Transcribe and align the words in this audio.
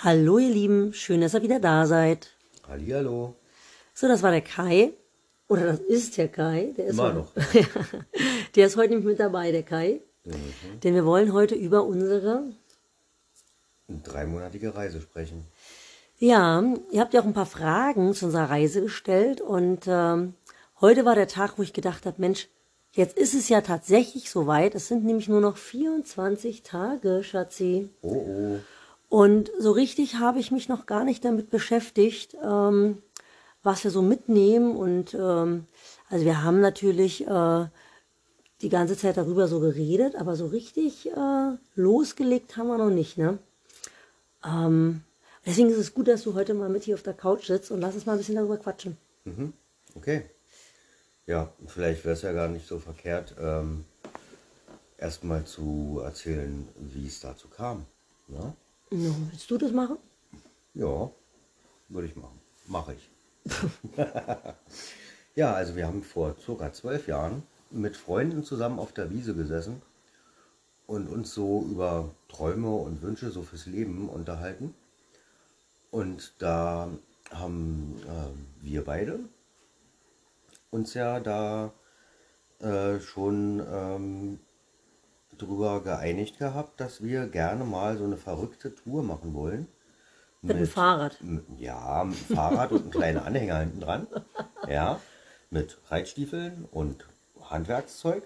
Hallo 0.00 0.38
ihr 0.38 0.50
Lieben, 0.50 0.92
schön, 0.92 1.22
dass 1.22 1.34
ihr 1.34 1.42
wieder 1.42 1.58
da 1.58 1.84
seid. 1.84 2.30
Hallihallo. 2.68 3.34
So, 3.94 4.06
das 4.06 4.22
war 4.22 4.30
der 4.30 4.42
Kai. 4.42 4.92
Oder 5.48 5.72
das 5.72 5.80
ist 5.80 6.16
der 6.16 6.28
Kai. 6.28 6.72
Der 6.76 6.84
ist 6.86 6.92
Immer 6.92 7.14
noch. 7.14 7.32
der 8.54 8.66
ist 8.68 8.76
heute 8.76 8.94
nicht 8.94 9.04
mit 9.04 9.18
dabei, 9.18 9.50
der 9.50 9.64
Kai. 9.64 10.00
Denn 10.84 10.94
wir 10.94 11.04
wollen 11.04 11.32
heute 11.32 11.56
über 11.56 11.82
unsere... 11.82 12.44
Dreimonatige 13.88 14.76
Reise 14.76 15.00
sprechen. 15.00 15.44
Ja, 16.20 16.62
ihr 16.92 17.00
habt 17.00 17.12
ja 17.12 17.20
auch 17.20 17.26
ein 17.26 17.34
paar 17.34 17.46
Fragen 17.46 18.14
zu 18.14 18.26
unserer 18.26 18.50
Reise 18.50 18.82
gestellt. 18.82 19.40
Und 19.40 19.88
ähm, 19.88 20.34
heute 20.80 21.06
war 21.06 21.16
der 21.16 21.26
Tag, 21.26 21.58
wo 21.58 21.62
ich 21.62 21.72
gedacht 21.72 22.06
habe, 22.06 22.20
Mensch, 22.20 22.46
jetzt 22.92 23.18
ist 23.18 23.34
es 23.34 23.48
ja 23.48 23.62
tatsächlich 23.62 24.30
soweit. 24.30 24.76
Es 24.76 24.86
sind 24.86 25.04
nämlich 25.04 25.28
nur 25.28 25.40
noch 25.40 25.56
24 25.56 26.62
Tage, 26.62 27.24
Schatzi. 27.24 27.90
Oh, 28.02 28.12
oh. 28.12 28.58
Und 29.08 29.50
so 29.58 29.72
richtig 29.72 30.16
habe 30.16 30.38
ich 30.38 30.50
mich 30.50 30.68
noch 30.68 30.86
gar 30.86 31.04
nicht 31.04 31.24
damit 31.24 31.50
beschäftigt, 31.50 32.36
ähm, 32.42 33.02
was 33.62 33.84
wir 33.84 33.90
so 33.90 34.02
mitnehmen. 34.02 34.76
Und 34.76 35.14
ähm, 35.14 35.66
also 36.10 36.24
wir 36.24 36.42
haben 36.42 36.60
natürlich 36.60 37.26
äh, 37.26 37.66
die 38.60 38.68
ganze 38.68 38.96
Zeit 38.96 39.16
darüber 39.16 39.48
so 39.48 39.60
geredet, 39.60 40.14
aber 40.16 40.36
so 40.36 40.46
richtig 40.46 41.10
äh, 41.10 41.56
losgelegt 41.74 42.56
haben 42.56 42.68
wir 42.68 42.78
noch 42.78 42.90
nicht. 42.90 43.16
Ne? 43.16 43.38
Ähm, 44.44 45.02
deswegen 45.46 45.70
ist 45.70 45.78
es 45.78 45.94
gut, 45.94 46.08
dass 46.08 46.24
du 46.24 46.34
heute 46.34 46.54
mal 46.54 46.68
mit 46.68 46.84
hier 46.84 46.94
auf 46.94 47.02
der 47.02 47.14
Couch 47.14 47.46
sitzt 47.46 47.70
und 47.70 47.80
lass 47.80 47.94
uns 47.94 48.04
mal 48.04 48.12
ein 48.12 48.18
bisschen 48.18 48.34
darüber 48.34 48.58
quatschen. 48.58 48.98
Okay. 49.94 50.24
Ja, 51.26 51.52
vielleicht 51.66 52.04
wäre 52.04 52.14
es 52.14 52.22
ja 52.22 52.32
gar 52.32 52.48
nicht 52.48 52.66
so 52.66 52.78
verkehrt, 52.78 53.34
ähm, 53.38 53.84
erstmal 54.96 55.44
zu 55.44 56.00
erzählen, 56.02 56.66
wie 56.76 57.06
es 57.06 57.20
dazu 57.20 57.48
kam. 57.48 57.84
Ja, 58.28 58.54
Ja, 58.90 59.10
willst 59.30 59.50
du 59.50 59.58
das 59.58 59.72
machen? 59.72 59.98
ja 60.74 61.10
würde 61.88 62.08
ich 62.08 62.16
machen. 62.16 62.40
Mache 62.66 62.94
ich. 62.94 63.10
ja, 65.34 65.52
also 65.54 65.74
wir 65.74 65.86
haben 65.86 66.02
vor 66.02 66.36
circa 66.38 66.72
zwölf 66.72 67.08
Jahren 67.08 67.42
mit 67.70 67.96
Freunden 67.96 68.44
zusammen 68.44 68.78
auf 68.78 68.92
der 68.92 69.10
Wiese 69.10 69.34
gesessen 69.34 69.82
und 70.86 71.08
uns 71.08 71.34
so 71.34 71.66
über 71.70 72.10
Träume 72.28 72.70
und 72.70 73.02
Wünsche 73.02 73.30
so 73.30 73.42
fürs 73.42 73.66
Leben 73.66 74.08
unterhalten. 74.08 74.74
Und 75.90 76.34
da 76.38 76.90
haben 77.30 78.00
äh, 78.06 78.64
wir 78.64 78.84
beide 78.84 79.20
uns 80.70 80.92
ja 80.94 81.20
da 81.20 81.72
äh, 82.60 83.00
schon 83.00 83.62
ähm, 83.70 84.40
drüber 85.38 85.82
geeinigt 85.82 86.38
gehabt, 86.38 86.80
dass 86.80 87.02
wir 87.02 87.26
gerne 87.26 87.64
mal 87.64 87.96
so 87.96 88.04
eine 88.04 88.16
verrückte 88.16 88.74
Tour 88.74 89.02
machen 89.02 89.34
wollen. 89.34 89.68
Mit 90.42 90.58
dem 90.58 90.66
Fahrrad. 90.66 91.18
Ja, 91.58 92.04
mit 92.04 92.28
dem 92.28 92.36
Fahrrad 92.36 92.70
und 92.72 92.82
einem 92.82 92.90
kleinen 92.90 93.18
Anhänger 93.18 93.58
hinten 93.58 93.80
dran. 93.80 94.06
Ja, 94.68 95.00
mit 95.50 95.78
Reitstiefeln 95.90 96.66
und 96.70 97.06
Handwerkszeug. 97.42 98.22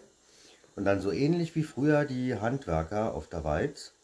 Und 0.77 0.84
dann 0.84 1.00
so 1.00 1.12
ähnlich 1.12 1.55
wie 1.55 1.62
früher 1.62 2.05
die 2.05 2.34
Handwerker 2.34 3.14
auf 3.14 3.28
der 3.28 3.44
Walz 3.44 3.94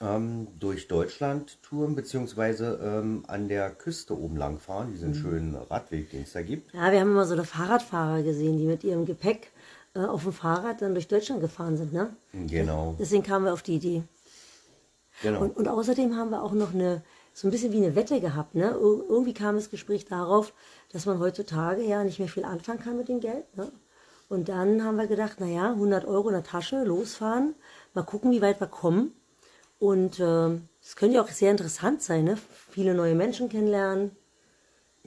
ähm, 0.00 0.48
durch 0.58 0.88
Deutschland 0.88 1.62
touren, 1.62 1.94
beziehungsweise 1.94 2.78
ähm, 2.82 3.24
an 3.28 3.48
der 3.48 3.70
Küste 3.70 4.18
oben 4.18 4.36
lang 4.36 4.58
fahren, 4.58 4.92
diesen 4.92 5.14
schönen 5.14 5.54
Radweg, 5.54 6.10
den 6.10 6.22
es 6.22 6.32
da 6.32 6.42
gibt. 6.42 6.74
Ja, 6.74 6.92
wir 6.92 7.00
haben 7.00 7.10
immer 7.10 7.24
so 7.24 7.34
eine 7.34 7.44
Fahrradfahrer 7.44 8.22
gesehen, 8.22 8.58
die 8.58 8.66
mit 8.66 8.84
ihrem 8.84 9.06
Gepäck 9.06 9.52
äh, 9.96 10.04
auf 10.04 10.22
dem 10.24 10.32
Fahrrad 10.32 10.82
dann 10.82 10.94
durch 10.94 11.08
Deutschland 11.08 11.40
gefahren 11.40 11.76
sind. 11.76 11.92
Ne? 11.92 12.14
Genau, 12.32 12.94
Deswegen 12.98 13.22
kamen 13.22 13.46
wir 13.46 13.52
auf 13.52 13.62
die 13.62 13.76
Idee. 13.76 14.02
genau. 15.22 15.40
Und, 15.40 15.56
und 15.56 15.68
außerdem 15.68 16.16
haben 16.16 16.30
wir 16.30 16.42
auch 16.42 16.52
noch 16.52 16.74
eine, 16.74 17.02
so 17.32 17.48
ein 17.48 17.50
bisschen 17.50 17.72
wie 17.72 17.78
eine 17.84 17.96
Wette 17.96 18.20
gehabt. 18.20 18.54
Ne? 18.54 18.66
Ir 18.70 19.04
irgendwie 19.08 19.34
kam 19.34 19.56
das 19.56 19.70
Gespräch 19.70 20.04
darauf, 20.04 20.52
dass 20.92 21.06
man 21.06 21.18
heutzutage 21.18 21.82
ja 21.82 22.04
nicht 22.04 22.18
mehr 22.18 22.28
viel 22.28 22.44
anfangen 22.44 22.80
kann 22.80 22.96
mit 22.96 23.08
dem 23.08 23.20
Geld. 23.20 23.44
Ne? 23.56 23.72
Und 24.28 24.48
dann 24.48 24.84
haben 24.84 24.96
wir 24.96 25.06
gedacht, 25.06 25.40
naja, 25.40 25.70
100 25.70 26.04
Euro 26.04 26.28
in 26.28 26.34
der 26.34 26.42
Tasche, 26.44 26.82
losfahren, 26.84 27.54
mal 27.94 28.02
gucken, 28.02 28.32
wie 28.32 28.42
weit 28.42 28.60
wir 28.60 28.66
kommen. 28.66 29.12
Und 29.78 30.20
ähm, 30.20 30.68
es 30.82 30.96
könnte 30.96 31.16
ja 31.16 31.22
auch 31.22 31.28
sehr 31.28 31.50
interessant 31.50 32.02
sein, 32.02 32.24
ne? 32.24 32.38
viele 32.70 32.94
neue 32.94 33.14
Menschen 33.14 33.48
kennenlernen. 33.48 34.10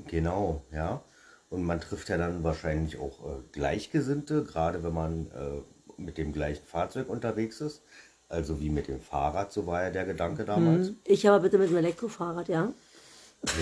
Genau, 0.07 0.61
ja. 0.71 1.01
Und 1.49 1.63
man 1.63 1.81
trifft 1.81 2.09
ja 2.09 2.17
dann 2.17 2.43
wahrscheinlich 2.43 2.99
auch 2.99 3.25
äh, 3.25 3.41
Gleichgesinnte, 3.51 4.43
gerade 4.43 4.83
wenn 4.83 4.93
man 4.93 5.31
äh, 5.31 5.61
mit 6.01 6.17
dem 6.17 6.31
gleichen 6.31 6.65
Fahrzeug 6.65 7.09
unterwegs 7.09 7.61
ist. 7.61 7.81
Also 8.27 8.59
wie 8.59 8.69
mit 8.69 8.87
dem 8.87 9.01
Fahrrad, 9.01 9.51
so 9.51 9.65
war 9.65 9.83
ja 9.83 9.89
der 9.89 10.05
Gedanke 10.05 10.45
damals. 10.45 10.91
Ich 11.03 11.27
aber 11.27 11.39
bitte 11.39 11.57
mit 11.57 11.71
dem 11.71 11.77
Elektrofahrrad, 11.77 12.47
ja. 12.47 12.71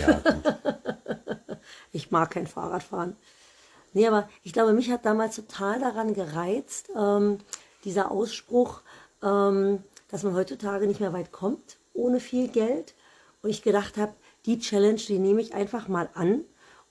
Ja, 0.01 0.13
gut. 0.19 0.55
Ich 1.93 2.11
mag 2.11 2.31
kein 2.31 2.47
Fahrradfahren. 2.47 3.15
Nee, 3.93 4.07
aber 4.07 4.27
ich 4.43 4.51
glaube, 4.51 4.73
mich 4.73 4.91
hat 4.91 5.05
damals 5.05 5.37
total 5.37 5.79
daran 5.79 6.13
gereizt, 6.13 6.89
ähm, 6.97 7.37
dieser 7.85 8.11
Ausspruch, 8.11 8.81
ähm, 9.23 9.83
dass 10.09 10.23
man 10.23 10.35
heutzutage 10.35 10.87
nicht 10.87 10.99
mehr 10.99 11.13
weit 11.13 11.31
kommt 11.31 11.77
ohne 11.97 12.19
viel 12.19 12.47
Geld. 12.47 12.93
Und 13.41 13.49
ich 13.49 13.63
gedacht 13.63 13.97
habe, 13.97 14.13
die 14.45 14.59
Challenge, 14.59 14.95
die 14.95 15.19
nehme 15.19 15.41
ich 15.41 15.53
einfach 15.53 15.87
mal 15.87 16.09
an 16.13 16.45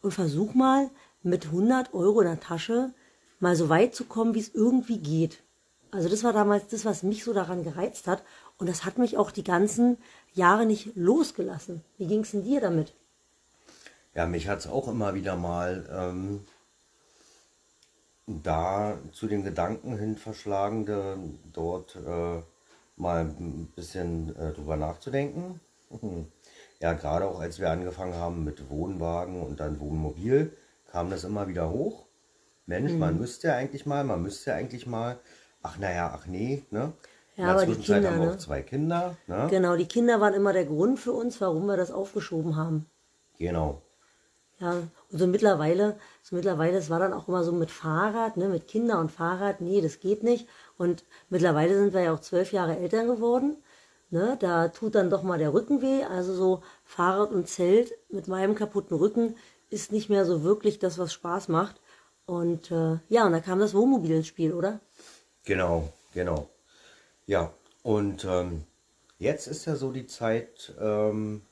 und 0.06 0.12
versuche 0.12 0.56
mal 0.56 0.88
mit 1.24 1.46
100 1.46 1.92
Euro 1.92 2.20
in 2.20 2.28
der 2.28 2.38
Tasche 2.38 2.94
mal 3.40 3.56
so 3.56 3.68
weit 3.68 3.92
zu 3.92 4.04
kommen, 4.04 4.34
wie 4.34 4.40
es 4.40 4.54
irgendwie 4.54 4.98
geht. 4.98 5.42
Also 5.90 6.08
das 6.08 6.22
war 6.22 6.32
damals 6.32 6.68
das, 6.68 6.84
was 6.84 7.02
mich 7.02 7.24
so 7.24 7.32
daran 7.32 7.64
gereizt 7.64 8.06
hat. 8.06 8.22
Und 8.56 8.68
das 8.68 8.84
hat 8.84 8.98
mich 8.98 9.16
auch 9.16 9.32
die 9.32 9.42
ganzen 9.42 9.98
Jahre 10.32 10.64
nicht 10.64 10.94
losgelassen. 10.94 11.82
Wie 11.98 12.06
ging 12.06 12.20
es 12.20 12.30
denn 12.30 12.44
dir 12.44 12.60
damit? 12.60 12.94
Ja, 14.14 14.26
mich 14.26 14.46
hat 14.46 14.60
es 14.60 14.68
auch 14.68 14.86
immer 14.86 15.14
wieder 15.14 15.34
mal 15.34 15.84
ähm, 15.90 16.46
da 18.26 18.96
zu 19.12 19.26
den 19.26 19.42
Gedanken 19.42 19.98
hin 19.98 20.16
verschlagen, 20.16 20.86
de, 20.86 21.16
dort 21.52 21.96
äh, 21.96 22.42
mal 22.96 23.22
ein 23.22 23.72
bisschen 23.74 24.36
äh, 24.36 24.52
drüber 24.52 24.76
nachzudenken. 24.76 25.60
Ja, 26.80 26.92
gerade 26.92 27.26
auch 27.26 27.40
als 27.40 27.58
wir 27.58 27.70
angefangen 27.70 28.14
haben 28.14 28.44
mit 28.44 28.68
Wohnwagen 28.70 29.40
und 29.42 29.60
dann 29.60 29.80
Wohnmobil, 29.80 30.56
kam 30.90 31.10
das 31.10 31.24
immer 31.24 31.48
wieder 31.48 31.70
hoch. 31.70 32.06
Mensch, 32.66 32.92
Mhm. 32.92 32.98
man 32.98 33.18
müsste 33.18 33.48
ja 33.48 33.54
eigentlich 33.56 33.86
mal, 33.86 34.04
man 34.04 34.22
müsste 34.22 34.50
ja 34.50 34.56
eigentlich 34.56 34.86
mal, 34.86 35.18
ach 35.62 35.78
naja, 35.78 36.12
ach 36.14 36.26
nee, 36.26 36.64
ne? 36.70 36.92
Ja, 37.36 37.42
In 37.42 37.44
der 37.44 37.50
aber 37.54 37.66
die 37.66 37.72
Zwischenzeit 37.74 37.96
Kinder, 37.96 38.10
haben 38.10 38.20
wir 38.20 38.26
ne? 38.26 38.32
auch 38.32 38.38
zwei 38.38 38.62
Kinder, 38.62 39.16
ne? 39.26 39.46
Genau, 39.50 39.76
die 39.76 39.86
Kinder 39.86 40.20
waren 40.20 40.34
immer 40.34 40.52
der 40.52 40.64
Grund 40.66 40.98
für 40.98 41.12
uns, 41.12 41.40
warum 41.40 41.66
wir 41.66 41.76
das 41.76 41.90
aufgeschoben 41.90 42.56
haben. 42.56 42.86
Genau. 43.38 43.82
Ja, 44.58 44.72
und 44.72 44.90
so 45.10 45.26
mittlerweile, 45.26 45.98
so 46.22 46.34
mittlerweile, 46.34 46.78
es 46.78 46.88
war 46.88 46.98
dann 46.98 47.12
auch 47.12 47.28
immer 47.28 47.44
so 47.44 47.52
mit 47.52 47.70
Fahrrad, 47.70 48.36
ne, 48.38 48.48
mit 48.48 48.68
Kinder 48.68 48.98
und 49.00 49.12
Fahrrad, 49.12 49.60
nee, 49.60 49.80
das 49.82 50.00
geht 50.00 50.22
nicht. 50.22 50.48
Und 50.78 51.04
mittlerweile 51.28 51.76
sind 51.76 51.92
wir 51.92 52.00
ja 52.02 52.14
auch 52.14 52.20
zwölf 52.20 52.52
Jahre 52.52 52.76
Eltern 52.78 53.06
geworden. 53.06 53.56
Ne, 54.10 54.36
da 54.38 54.68
tut 54.68 54.94
dann 54.94 55.10
doch 55.10 55.24
mal 55.24 55.38
der 55.38 55.52
Rücken 55.52 55.82
weh. 55.82 56.04
Also 56.04 56.34
so 56.34 56.62
Fahrrad 56.84 57.32
und 57.32 57.48
Zelt 57.48 57.92
mit 58.08 58.28
meinem 58.28 58.54
kaputten 58.54 58.96
Rücken 58.96 59.36
ist 59.68 59.90
nicht 59.90 60.08
mehr 60.08 60.24
so 60.24 60.44
wirklich 60.44 60.78
das, 60.78 60.98
was 60.98 61.12
Spaß 61.12 61.48
macht. 61.48 61.80
Und 62.24 62.70
äh, 62.70 62.98
ja, 63.08 63.26
und 63.26 63.32
da 63.32 63.40
kam 63.40 63.58
das 63.58 63.74
Wohnmobil 63.74 64.12
ins 64.12 64.26
Spiel, 64.26 64.52
oder? 64.52 64.80
Genau, 65.44 65.92
genau. 66.12 66.48
Ja, 67.26 67.52
und 67.82 68.24
ähm, 68.24 68.64
jetzt 69.18 69.46
ist 69.46 69.64
ja 69.64 69.76
so 69.76 69.92
die 69.92 70.06
Zeit 70.06 70.74
ähm, 70.80 71.42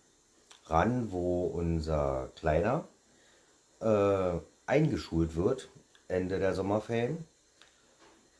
ran, 0.66 1.10
wo 1.10 1.46
unser 1.46 2.30
Kleiner 2.36 2.88
äh, 3.80 4.38
eingeschult 4.66 5.36
wird, 5.36 5.68
Ende 6.08 6.38
der 6.38 6.54
Sommerferien. 6.54 7.24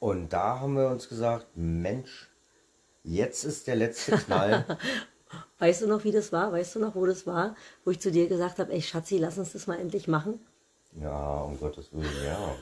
Und 0.01 0.33
da 0.33 0.61
haben 0.61 0.77
wir 0.77 0.89
uns 0.89 1.09
gesagt, 1.09 1.47
Mensch, 1.55 2.29
jetzt 3.05 3.45
ist 3.45 3.67
der 3.69 3.77
letzte 3.77 4.17
Knall. 4.19 4.65
Weißt 5.59 5.83
du 5.83 5.87
noch, 5.87 6.05
wie 6.05 6.13
das 6.13 6.33
war? 6.33 6.53
Weißt 6.53 6.75
du 6.75 6.81
noch, 6.81 6.95
wo 6.95 7.07
das 7.07 7.27
war? 7.27 7.55
Wo 7.85 7.91
ich 7.91 8.01
zu 8.01 8.11
dir 8.11 8.29
gesagt 8.29 8.59
habe, 8.59 8.73
ey 8.73 8.83
Schatzi, 8.83 9.19
lass 9.19 9.39
uns 9.39 9.53
das 9.53 9.67
mal 9.67 9.79
endlich 9.79 10.09
machen. 10.09 10.41
ja, 11.01 11.41
um 11.43 11.59
Gottes 11.59 11.93
Willen, 11.93 12.07
ja. 12.25 12.55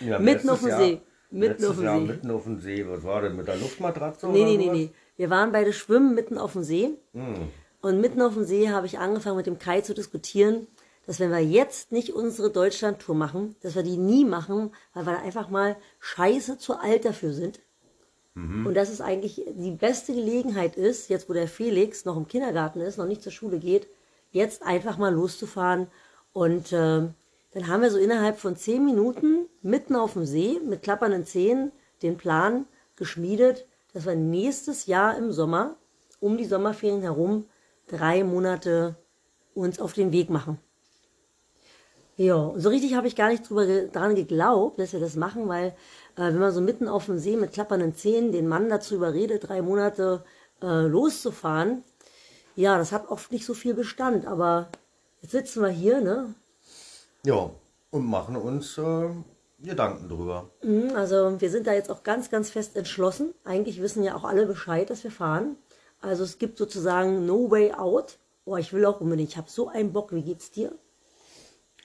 ja 0.08 0.18
Mitten 0.18 0.48
auf 0.50 0.60
dem 0.60 0.68
Jahr- 0.68 0.78
See. 0.80 1.00
Mitten 1.30 1.64
auf 1.64 1.74
dem 1.76 1.84
Jahr 1.84 1.98
See. 1.98 2.06
mitten 2.06 2.30
auf 2.30 2.44
dem 2.44 2.60
See. 2.60 2.88
Was 2.88 3.02
war 3.02 3.22
denn 3.22 3.36
mit 3.36 3.48
der 3.48 3.56
Luftmatratze? 3.56 4.28
Nee, 4.28 4.42
oder 4.42 4.50
nee, 4.50 4.56
nee, 4.56 4.70
nee. 4.70 4.90
Wir 5.16 5.30
waren 5.30 5.50
beide 5.52 5.72
schwimmen 5.72 6.14
mitten 6.14 6.38
auf 6.38 6.52
dem 6.52 6.62
See. 6.62 6.90
Hm. 7.12 7.48
Und 7.80 8.00
mitten 8.00 8.22
auf 8.22 8.34
dem 8.34 8.44
See 8.44 8.70
habe 8.70 8.86
ich 8.86 8.98
angefangen 8.98 9.36
mit 9.36 9.46
dem 9.46 9.58
Kai 9.58 9.80
zu 9.80 9.94
diskutieren, 9.94 10.66
dass 11.06 11.20
wenn 11.20 11.30
wir 11.30 11.40
jetzt 11.44 11.92
nicht 11.92 12.14
unsere 12.14 12.50
Deutschland-Tour 12.50 13.14
machen, 13.14 13.56
dass 13.62 13.74
wir 13.74 13.82
die 13.82 13.96
nie 13.96 14.24
machen, 14.24 14.72
weil 14.94 15.06
wir 15.06 15.12
da 15.12 15.18
einfach 15.20 15.50
mal 15.50 15.76
scheiße 16.00 16.56
zu 16.58 16.78
alt 16.80 17.04
dafür 17.04 17.32
sind. 17.32 17.60
Und 18.66 18.74
dass 18.74 18.90
es 18.90 19.00
eigentlich 19.00 19.42
die 19.46 19.70
beste 19.70 20.12
Gelegenheit 20.12 20.76
ist, 20.76 21.08
jetzt 21.08 21.28
wo 21.28 21.32
der 21.32 21.46
Felix 21.46 22.04
noch 22.04 22.16
im 22.16 22.26
Kindergarten 22.26 22.80
ist, 22.80 22.98
noch 22.98 23.06
nicht 23.06 23.22
zur 23.22 23.30
Schule 23.30 23.58
geht, 23.58 23.86
jetzt 24.32 24.62
einfach 24.62 24.98
mal 24.98 25.14
loszufahren. 25.14 25.86
Und 26.32 26.72
äh, 26.72 27.02
dann 27.52 27.68
haben 27.68 27.82
wir 27.82 27.90
so 27.90 27.98
innerhalb 27.98 28.38
von 28.38 28.56
zehn 28.56 28.84
Minuten 28.84 29.46
mitten 29.62 29.94
auf 29.94 30.14
dem 30.14 30.26
See 30.26 30.60
mit 30.64 30.82
klappernden 30.82 31.24
Zehen 31.24 31.70
den 32.02 32.16
Plan 32.16 32.66
geschmiedet, 32.96 33.66
dass 33.92 34.06
wir 34.06 34.16
nächstes 34.16 34.86
Jahr 34.86 35.16
im 35.16 35.30
Sommer 35.30 35.76
um 36.18 36.36
die 36.36 36.44
Sommerferien 36.44 37.02
herum 37.02 37.46
drei 37.86 38.24
Monate 38.24 38.96
uns 39.54 39.78
auf 39.78 39.92
den 39.92 40.10
Weg 40.10 40.30
machen. 40.30 40.58
Ja, 42.16 42.52
so 42.56 42.68
richtig 42.68 42.94
habe 42.94 43.08
ich 43.08 43.16
gar 43.16 43.28
nicht 43.28 43.48
drüber 43.48 43.66
ge 43.66 43.88
dran 43.90 44.14
geglaubt, 44.14 44.78
dass 44.78 44.92
wir 44.92 45.00
das 45.00 45.16
machen, 45.16 45.48
weil 45.48 45.68
äh, 46.16 46.22
wenn 46.22 46.38
man 46.38 46.52
so 46.52 46.60
mitten 46.60 46.86
auf 46.86 47.06
dem 47.06 47.18
See 47.18 47.36
mit 47.36 47.52
klappernden 47.52 47.96
Zähnen 47.96 48.30
den 48.30 48.46
Mann 48.46 48.68
dazu 48.68 48.94
überredet, 48.94 49.48
drei 49.48 49.62
Monate 49.62 50.24
äh, 50.62 50.82
loszufahren, 50.86 51.82
ja, 52.54 52.78
das 52.78 52.92
hat 52.92 53.08
oft 53.08 53.32
nicht 53.32 53.44
so 53.44 53.54
viel 53.54 53.74
Bestand. 53.74 54.26
Aber 54.26 54.68
jetzt 55.22 55.32
sitzen 55.32 55.62
wir 55.62 55.70
hier, 55.70 56.00
ne? 56.00 56.34
Ja, 57.24 57.50
und 57.90 58.06
machen 58.06 58.36
uns 58.36 58.78
äh, 58.78 59.08
Gedanken 59.58 60.08
drüber. 60.08 60.50
Mhm, 60.62 60.92
Also 60.94 61.40
wir 61.40 61.50
sind 61.50 61.66
da 61.66 61.72
jetzt 61.72 61.90
auch 61.90 62.04
ganz, 62.04 62.30
ganz 62.30 62.50
fest 62.50 62.76
entschlossen. 62.76 63.34
Eigentlich 63.44 63.80
wissen 63.82 64.04
ja 64.04 64.14
auch 64.14 64.24
alle 64.24 64.46
Bescheid, 64.46 64.88
dass 64.88 65.02
wir 65.02 65.10
fahren. 65.10 65.56
Also 66.00 66.22
es 66.22 66.38
gibt 66.38 66.58
sozusagen 66.58 67.26
no 67.26 67.50
way 67.50 67.72
out. 67.72 68.18
Oh, 68.44 68.56
ich 68.56 68.72
will 68.72 68.84
auch 68.84 69.00
unbedingt. 69.00 69.30
Ich 69.30 69.36
habe 69.36 69.50
so 69.50 69.68
einen 69.68 69.92
Bock. 69.92 70.12
Wie 70.12 70.22
geht's 70.22 70.50
dir? 70.50 70.72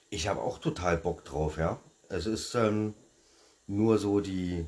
Ich 0.10 0.28
habe 0.28 0.42
auch 0.42 0.58
total 0.58 0.98
Bock 0.98 1.24
drauf, 1.24 1.58
ja. 1.58 1.80
Es 2.10 2.26
ist 2.26 2.56
ähm, 2.56 2.94
nur 3.68 4.00
so 4.00 4.20
die, 4.20 4.66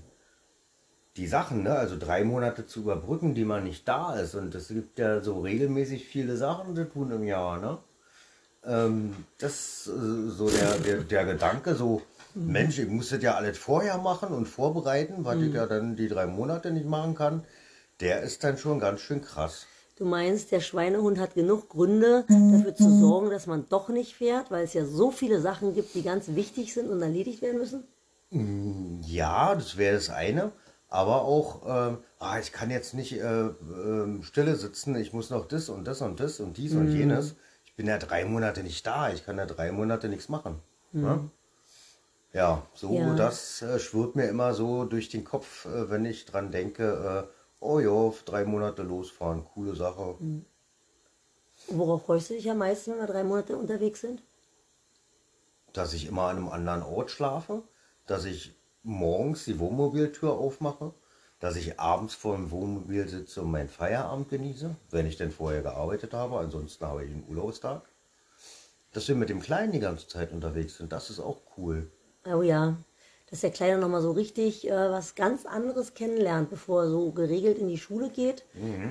die 1.18 1.28
Sachen, 1.28 1.64
ne? 1.64 1.74
Also 1.74 1.98
drei 1.98 2.24
Monate 2.24 2.68
zu 2.68 2.82
überbrücken, 2.82 3.34
die 3.34 3.46
man 3.46 3.64
nicht 3.64 3.88
da 3.88 4.16
ist. 4.16 4.36
Und 4.36 4.54
es 4.54 4.68
gibt 4.68 5.00
ja 5.00 5.22
so 5.22 5.40
regelmäßig 5.42 6.06
viele 6.06 6.38
Sachen 6.38 6.76
zu 6.76 6.88
tun 6.88 7.12
im 7.12 7.24
Jahr, 7.24 7.60
ne? 7.60 7.80
Ähm, 8.64 9.16
das 9.40 9.54
ist 9.54 9.88
äh, 9.88 10.30
so 10.30 10.50
der, 10.50 10.78
der, 10.78 10.98
der 10.98 11.26
Gedanke, 11.26 11.74
so, 11.74 12.04
Mensch, 12.36 12.78
ich 12.80 12.88
muss 12.88 13.10
das 13.10 13.24
ja 13.24 13.36
alles 13.36 13.58
vorher 13.58 13.98
machen 13.98 14.30
und 14.30 14.46
vorbereiten, 14.46 15.26
was 15.26 15.42
ich 15.42 15.54
ja 15.54 15.66
dann 15.66 15.96
die 15.96 16.08
drei 16.08 16.28
Monate 16.28 16.72
nicht 16.72 16.86
machen 16.86 17.16
kann. 17.16 17.44
Der 18.00 18.22
ist 18.22 18.44
dann 18.44 18.58
schon 18.58 18.80
ganz 18.80 19.02
schön 19.02 19.22
krass. 19.22 19.66
Du 19.96 20.04
meinst, 20.04 20.52
der 20.52 20.60
Schweinehund 20.60 21.18
hat 21.18 21.34
genug 21.34 21.70
Gründe 21.70 22.26
dafür 22.50 22.76
zu 22.76 22.92
sorgen, 22.92 23.30
dass 23.30 23.48
man 23.48 23.70
doch 23.70 23.88
nicht 23.88 24.16
fährt, 24.16 24.52
weil 24.52 24.66
es 24.66 24.74
ja 24.74 24.86
so 24.86 25.12
viele 25.12 25.40
Sachen 25.40 25.74
gibt, 25.74 25.96
die 25.96 26.04
ganz 26.04 26.28
wichtig 26.36 26.74
sind 26.74 26.90
und 26.90 27.02
erledigt 27.02 27.42
werden 27.42 27.60
müssen? 27.60 27.88
Ja, 29.06 29.56
das 29.56 29.78
wäre 29.78 29.96
das 29.96 30.10
eine. 30.10 30.52
Aber 30.90 31.22
auch, 31.24 31.62
ähm, 31.66 31.98
ah, 32.20 32.40
ich 32.40 32.52
kann 32.52 32.70
jetzt 32.70 32.94
nicht 32.94 33.14
äh, 33.14 33.24
ähm, 33.48 34.24
stille 34.24 34.56
sitzen, 34.56 34.96
ich 34.96 35.14
muss 35.14 35.30
noch 35.30 35.48
das 35.48 35.70
und 35.70 35.86
das 35.86 36.02
und 36.02 36.20
das 36.20 36.40
und 36.40 36.58
dies 36.58 36.76
und 36.76 36.90
jenes. 36.90 37.36
Ich 37.66 37.76
bin 37.76 37.88
ja 37.88 37.98
drei 37.98 38.26
Monate 38.26 38.64
nicht 38.64 38.86
da, 38.86 39.12
ich 39.14 39.26
kann 39.26 39.38
ja 39.38 39.46
drei 39.46 39.72
Monate 39.72 40.10
nichts 40.10 40.28
machen. 40.30 40.60
Ne? 41.00 41.24
Ja, 42.34 42.66
so 42.74 42.98
Ja. 42.98 43.14
das 43.14 43.62
äh, 43.62 43.80
schwirrt 43.80 44.16
mir 44.16 44.28
immer 44.28 44.54
so 44.54 44.86
durch 44.86 45.10
den 45.10 45.24
Kopf, 45.24 45.66
äh, 45.66 45.90
wenn 45.90 46.06
ich 46.06 46.26
dran 46.26 46.52
denke, 46.52 47.28
äh, 47.30 47.41
oh 47.62 47.80
ja, 47.80 48.14
drei 48.26 48.44
Monate 48.44 48.84
losfahren, 48.84 49.46
coole 49.54 49.76
Sache. 49.76 50.02
Und 50.02 50.46
worauf 51.70 52.06
freust 52.06 52.30
du 52.30 52.34
dich 52.34 52.52
am 52.52 52.58
meisten, 52.58 52.92
wenn 52.92 53.00
wir 53.00 53.08
drei 53.08 53.24
Monate 53.24 53.56
unterwegs 53.56 54.02
sind? 54.02 54.22
dass 55.74 55.94
ich 55.94 56.08
immer 56.08 56.24
an 56.24 56.38
einem 56.38 56.50
anderen 56.50 56.84
Ort 56.84 57.12
schlafe, 57.12 57.64
dass 58.08 58.26
ich 58.26 58.56
morgens 58.84 59.46
die 59.46 59.60
Wohnmobiltür 59.60 60.32
aufmache, 60.32 60.94
dass 61.40 61.56
ich 61.56 61.80
abends 61.80 62.14
vor 62.14 62.36
dem 62.36 62.52
Wohnmobil 62.52 63.08
sitze 63.08 63.42
und 63.42 63.52
meinen 63.52 63.70
Feierabend 63.70 64.30
genieße, 64.30 64.76
wenn 64.92 65.06
ich 65.06 65.18
denn 65.18 65.32
vorher 65.32 65.62
gearbeitet 65.62 66.14
habe, 66.14 66.38
ansonsten 66.40 66.86
habe 66.86 67.06
ich 67.06 67.12
einen 67.12 67.26
Urlaubstag. 67.28 67.84
Dass 68.94 69.08
wir 69.08 69.16
mit 69.16 69.30
dem 69.30 69.40
Kleinen 69.40 69.72
die 69.72 69.80
ganze 69.80 70.08
Zeit 70.08 70.34
unterwegs 70.34 70.78
sind, 70.78 70.92
das 70.92 71.10
ist 71.10 71.20
auch 71.20 71.38
cool. 71.58 71.90
Oh 72.26 72.42
ja, 72.42 72.76
dass 73.32 73.42
der 73.42 73.52
Kleine 73.52 73.80
nochmal 73.80 74.02
so 74.02 74.12
richtig 74.12 74.70
äh, 74.70 74.92
was 74.92 75.16
ganz 75.16 75.46
anderes 75.46 75.94
kennenlernt, 75.94 76.50
bevor 76.50 76.84
er 76.84 76.90
so 76.90 77.12
geregelt 77.12 77.58
in 77.58 77.70
die 77.70 77.78
Schule 77.78 78.10
geht. 78.10 78.44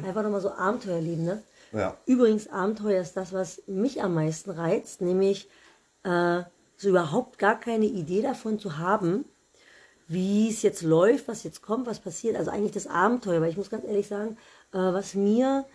Einfach 0.05 0.23
nochmal 0.23 0.41
so 0.41 0.51
Abenteuer 0.51 0.97
erleben, 0.97 1.25
ne? 1.25 1.43
Ja. 1.73 1.97
Übrigens, 2.07 2.49
Abenteuer 2.49 3.01
ist 3.01 3.17
das, 3.17 3.33
was 3.33 3.63
mich 3.67 4.03
am 4.03 4.15
meisten 4.15 4.51
reizt, 4.51 5.03
nämlich 5.03 5.49
äh, 6.03 6.43
so 6.77 6.89
überhaupt 6.89 7.39
gar 7.39 7.61
keine 7.61 7.85
Idee 7.85 8.23
davon 8.23 8.59
zu 8.59 8.79
haben, 8.79 9.25
wie 10.09 10.49
es 10.49 10.63
jetzt 10.63 10.83
läuft, 10.83 11.29
was 11.29 11.45
jetzt 11.45 11.63
kommt, 11.63 11.87
was 11.87 12.01
passiert. 12.01 12.37
Also 12.37 12.51
eigentlich 12.51 12.73
das 12.73 12.89
Abenteuer, 12.89 13.41
weil 13.41 13.51
ich 13.51 13.57
muss 13.57 13.71
ganz 13.71 13.85
ehrlich 13.85 14.09
sagen, 14.09 14.39
äh, 14.73 14.79
was 14.79 15.15
mir 15.15 15.67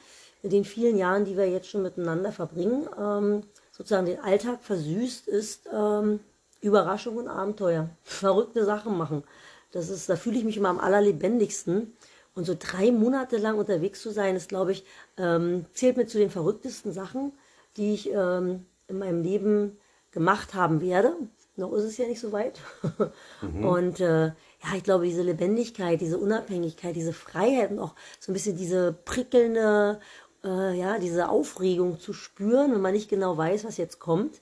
in 0.42 0.50
den 0.50 0.66
vielen 0.66 0.98
Jahren, 0.98 1.24
die 1.24 1.38
wir 1.38 1.50
jetzt 1.50 1.70
schon 1.70 1.84
miteinander 1.84 2.32
verbringen, 2.32 2.88
ähm, 3.00 3.44
sozusagen 3.72 4.06
den 4.06 4.20
Alltag 4.20 4.64
versüßt, 4.64 5.28
ist 5.28 5.70
ähm, 5.72 6.20
Überraschung 6.66 7.18
und 7.18 7.28
Abenteuer. 7.28 7.90
Verrückte 8.04 8.66
Sachen 8.66 8.98
machen. 8.98 9.24
Das 9.72 9.90
ist, 9.90 10.10
da 10.10 10.16
fühle 10.16 10.38
ich 10.38 10.44
mich 10.44 10.58
immer 10.58 10.70
am 10.70 10.80
allerlebendigsten. 10.80 11.94
Und 12.34 12.46
so 12.46 12.56
drei 12.58 12.92
Monate 12.92 13.38
lang 13.38 13.58
unterwegs 13.58 14.02
zu 14.02 14.12
sein, 14.12 14.36
ist, 14.36 14.50
glaube 14.50 14.74
ich, 14.74 14.86
ähm, 15.18 15.66
zählt 15.74 15.98
mir 15.98 16.06
zu 16.06 16.18
den 16.18 16.30
verrücktesten 16.30 16.92
Sachen, 16.92 17.32
die 17.78 17.94
ich 17.94 18.12
ähm, 18.12 18.66
in 18.88 19.00
meinem 19.00 19.24
Leben 19.24 19.78
gemacht 20.12 20.54
haben 20.54 20.82
werde. 20.82 21.16
Noch 21.58 21.72
ist 21.74 21.84
es 21.84 21.98
ja 21.98 22.08
nicht 22.08 22.20
so 22.20 22.32
weit. 22.32 22.60
Und 23.42 24.02
äh, 24.02 24.28
ja, 24.28 24.76
ich 24.76 24.84
glaube, 24.84 25.06
diese 25.06 25.22
Lebendigkeit, 25.22 26.02
diese 26.02 26.18
Unabhängigkeit, 26.18 26.96
diese 26.96 27.14
Freiheit 27.14 27.72
und 27.72 27.80
auch 27.80 27.94
so 28.20 28.32
ein 28.32 28.34
bisschen 28.34 28.58
diese 28.58 28.94
prickelnde, 28.94 30.00
äh, 30.44 30.78
ja, 30.78 30.98
diese 30.98 31.30
Aufregung 31.30 32.00
zu 32.00 32.14
spüren, 32.14 32.74
wenn 32.74 32.82
man 32.82 32.94
nicht 32.94 33.10
genau 33.10 33.38
weiß, 33.38 33.64
was 33.64 33.78
jetzt 33.78 34.00
kommt. 34.00 34.42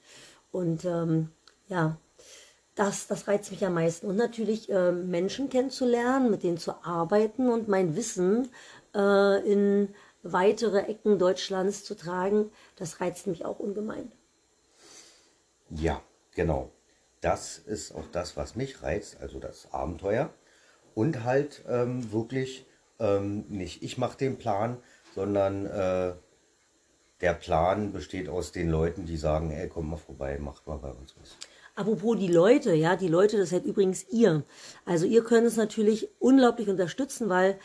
Und 0.52 0.86
ähm, 0.86 1.30
ja, 1.68 1.98
das, 2.76 3.08
das 3.08 3.28
reizt 3.28 3.52
mich 3.52 3.66
am 3.66 3.76
meisten. 3.76 4.08
Und 4.08 4.16
natürlich 4.16 4.70
äh, 4.70 4.92
Menschen 4.92 5.50
kennenzulernen, 5.50 6.32
mit 6.32 6.44
denen 6.44 6.58
zu 6.58 6.74
arbeiten 6.84 7.50
und 7.50 7.68
mein 7.68 7.96
Wissen 7.96 8.50
äh, 8.96 9.52
in 9.52 9.94
weitere 10.24 10.80
Ecken 10.80 11.20
Deutschlands 11.20 11.84
zu 11.84 11.96
tragen, 11.96 12.52
das 12.78 13.02
reizt 13.02 13.28
mich 13.28 13.46
auch 13.46 13.60
ungemein. 13.60 14.12
Ja, 15.70 16.02
genau. 16.34 16.72
Das 17.22 17.58
ist 17.58 17.94
auch 17.94 18.08
das, 18.12 18.36
was 18.36 18.56
mich 18.56 18.82
reizt, 18.82 19.18
also 19.22 19.40
das 19.40 19.72
Abenteuer. 19.72 20.30
Und 20.96 21.24
halt 21.24 21.64
ähm, 21.68 22.12
wirklich 22.12 22.66
ähm, 23.00 23.46
nicht 23.50 23.84
ich 23.84 23.98
mache 23.98 24.18
den 24.18 24.38
Plan, 24.38 24.78
sondern 25.16 25.66
äh, 25.66 26.14
der 27.22 27.34
Plan 27.34 27.92
besteht 27.94 28.30
aus 28.30 28.52
den 28.52 28.70
Leuten, 28.70 29.06
die 29.06 29.18
sagen, 29.18 29.52
ey, 29.52 29.70
komm 29.70 29.90
mal 29.90 29.98
vorbei, 29.98 30.38
macht 30.40 30.68
mal 30.68 30.78
bei 30.78 30.92
uns 30.92 31.16
was. 31.20 31.38
Apropos 31.76 32.18
die 32.18 32.28
Leute, 32.28 32.74
ja, 32.74 32.96
die 32.96 33.08
Leute, 33.08 33.38
das 33.38 33.50
seid 33.50 33.66
übrigens 33.66 34.06
ihr. 34.10 34.44
Also 34.86 35.06
ihr 35.06 35.24
könnt 35.24 35.48
es 35.48 35.58
natürlich 35.58 36.10
unglaublich 36.20 36.70
unterstützen, 36.70 37.30
weil 37.30 37.60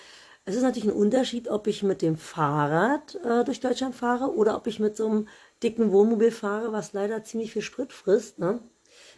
es 0.47 0.57
ist 0.57 0.63
natürlich 0.63 0.89
ein 0.89 0.97
Unterschied, 0.97 1.49
ob 1.49 1.67
ich 1.67 1.83
mit 1.83 2.01
dem 2.01 2.17
Fahrrad 2.17 3.17
äh, 3.17 3.45
durch 3.45 3.61
Deutschland 3.61 3.95
fahre 3.95 4.35
oder 4.35 4.57
ob 4.57 4.67
ich 4.67 4.81
mit 4.81 4.97
so 4.97 5.07
einem 5.07 5.29
dicken 5.63 5.93
Wohnmobil 5.93 6.31
fahre, 6.31 6.73
was 6.73 6.95
leider 6.95 7.23
ziemlich 7.23 7.53
viel 7.53 7.61
Sprit 7.61 7.93
frisst. 7.93 8.39
Ne? 8.39 8.61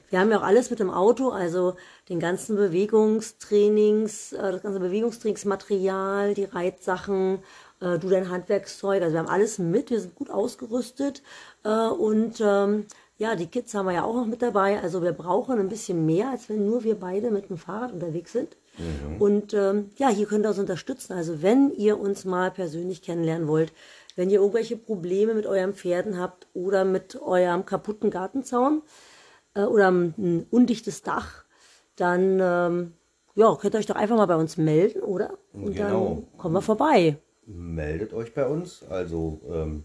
Wir 0.09 0.19
haben 0.19 0.31
ja 0.33 0.39
auch 0.39 0.43
alles 0.43 0.71
mit 0.71 0.81
dem 0.81 0.91
Auto, 0.91 1.29
also 1.29 1.77
den 2.09 2.19
ganzen 2.19 2.57
Bewegungstrainings, 2.57 4.33
äh, 4.33 4.51
das 4.51 4.63
ganze 4.63 4.81
Bewegungstrainingsmaterial, 4.81 6.35
die 6.35 6.47
Reitsachen, 6.47 7.39
äh, 7.81 7.97
du 8.01 8.09
dein 8.09 8.29
Handwerkszeug. 8.29 9.01
Also 9.01 9.15
wir 9.15 9.21
haben 9.21 9.29
alles 9.29 9.59
mit, 9.59 9.91
wir 9.91 10.01
sind 10.01 10.17
gut 10.17 10.31
ausgerüstet 10.31 11.23
äh, 11.63 11.87
und 11.87 12.41
ähm, 12.41 12.87
ja, 13.21 13.37
die 13.37 13.47
Kids 13.47 13.75
haben 13.75 13.87
wir 13.87 13.93
ja 13.93 14.05
auch 14.05 14.15
noch 14.17 14.27
mit 14.27 14.41
dabei. 14.43 14.81
Also 14.81 15.03
wir 15.03 15.13
brauchen 15.13 15.59
ein 15.59 15.69
bisschen 15.69 16.07
mehr, 16.07 16.31
als 16.31 16.49
wenn 16.49 16.65
nur 16.65 16.85
wir 16.85 16.95
beide 16.95 17.31
mit 17.31 17.51
dem 17.51 17.59
Fahrrad 17.59 17.93
unterwegs 17.93 18.33
sind. 18.33 18.57
Und 19.19 19.53
ähm, 19.53 19.91
ja, 19.97 20.09
hier 20.09 20.27
könnt 20.27 20.47
ihr 20.47 20.49
uns 20.49 20.59
unterstützen. 20.59 21.13
Also 21.13 21.43
wenn 21.43 21.71
ihr 21.77 22.01
uns 22.01 22.25
mal 22.25 22.51
persönlich 22.51 23.03
kennenlernen 23.03 23.47
wollt, 23.47 23.73
wenn 24.17 24.31
ihr 24.31 24.41
irgendwelche 24.41 24.77
Probleme 24.77 25.35
mit 25.35 25.47
euren 25.47 25.75
Pferden 25.75 26.19
habt 26.19 26.47
oder 26.55 26.85
mit 26.87 27.21
eurem 27.21 27.67
kaputten 27.67 28.11
Gartenzaun 28.11 28.81
äh, 29.55 29.65
oder 29.65 29.91
ein 29.91 30.47
undichtes 30.51 31.03
Dach, 31.03 31.45
dann 31.97 32.39
ähm, 32.41 32.93
ja, 33.35 33.55
könnt 33.61 33.75
ihr 33.75 33.79
euch 33.79 33.87
doch 33.87 33.97
einfach 33.97 34.17
mal 34.17 34.27
bei 34.27 34.37
uns 34.37 34.57
melden, 34.57 35.03
oder? 35.03 35.35
Und 35.53 35.75
Genau. 35.75 36.25
dann 36.31 36.39
kommen 36.39 36.55
wir 36.55 36.63
vorbei. 36.63 37.19
meldet 37.45 38.15
euch 38.15 38.33
bei 38.33 38.47
uns. 38.47 38.83
Also 38.89 39.41
ähm, 39.53 39.85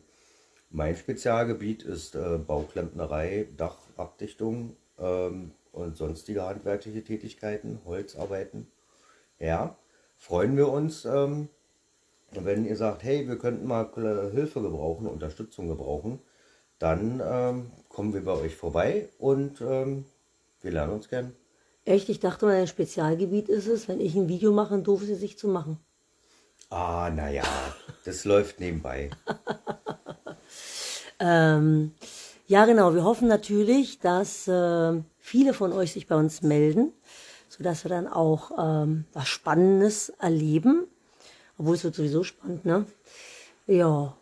mein 0.75 0.98
Spezialgebiet 0.98 1.84
ist 1.84 2.15
äh, 2.15 2.38
Bauklempnerei, 2.38 3.48
Dachabdichtung 3.55 4.75
ähm, 5.00 5.51
und 5.72 5.96
sonstige 5.96 6.44
handwerkliche 6.44 7.01
Tätigkeiten, 7.01 7.79
Holzarbeiten. 7.86 8.67
Ja, 9.39 9.77
freuen 10.17 10.58
wir 10.58 10.67
uns, 10.67 11.05
ähm, 11.05 11.48
wenn 12.32 12.65
ihr 12.65 12.75
sagt, 12.75 13.03
hey, 13.03 13.25
wir 13.25 13.38
könnten 13.38 13.65
mal 13.65 13.89
Hilfe 14.34 14.62
gebrauchen, 14.62 15.08
Unterstützung 15.08 15.70
gebrauchen, 15.70 16.20
dann 16.77 17.22
ähm, 17.25 17.72
kommen 17.88 18.13
wir 18.13 18.25
bei 18.25 18.34
euch 18.34 18.55
vorbei 18.55 19.08
und 19.17 19.62
ähm, 19.62 20.03
wir 20.62 20.72
lernen 20.72 20.91
uns 20.91 21.08
kennen. 21.08 21.34
Echt, 21.86 22.10
ich 22.10 22.20
dachte, 22.20 22.48
mein 22.48 22.67
Spezialgebiet 22.67 23.48
ist 23.48 23.67
es, 23.67 23.88
wenn 23.88 24.01
ich 24.01 24.13
ein 24.15 24.27
Video 24.27 24.51
mache, 24.51 24.74
ein 24.74 24.84
doofes 24.84 25.08
Gesicht 25.08 25.39
zu 25.39 25.48
machen. 25.48 25.79
Ah, 26.70 27.10
naja, 27.15 27.44
das 28.03 28.25
läuft 28.25 28.60
nebenbei. 28.60 29.12
Ähm, 31.19 31.91
ja, 32.48 32.65
genau. 32.65 32.93
Wir 32.93 33.03
hoffen 33.03 33.27
natürlich, 33.27 34.00
dass 34.00 34.48
äh, 34.48 34.93
viele 35.19 35.53
von 35.53 35.74
euch 35.74 35.93
sich 35.93 36.07
bei 36.07 36.15
uns 36.15 36.41
melden, 36.41 36.93
sodass 37.50 37.84
wir 37.84 37.89
dann 37.89 38.07
auch 38.07 38.51
ähm, 38.57 39.05
was 39.13 39.27
Spannendes 39.27 40.10
erleben. 40.19 40.88
Obwohl 41.57 41.75
es 41.75 41.84
wird 41.84 41.95
sowieso 41.95 42.24
spannend, 42.24 42.65
ne? 42.65 42.86
Ja, 43.67 44.15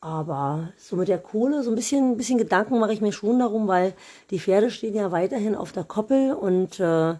aber 0.00 0.72
so 0.76 0.96
mit 0.96 1.08
der 1.08 1.18
Kohle, 1.18 1.62
so 1.62 1.70
ein 1.70 1.76
bisschen, 1.76 2.12
ein 2.12 2.16
bisschen 2.16 2.38
Gedanken 2.38 2.80
mache 2.80 2.92
ich 2.92 3.00
mir 3.00 3.12
schon 3.12 3.38
darum, 3.38 3.68
weil 3.68 3.94
die 4.30 4.40
Pferde 4.40 4.70
stehen 4.70 4.94
ja 4.94 5.12
weiterhin 5.12 5.54
auf 5.54 5.70
der 5.70 5.84
Koppel 5.84 6.32
und 6.34 6.80
äh, 6.80 7.14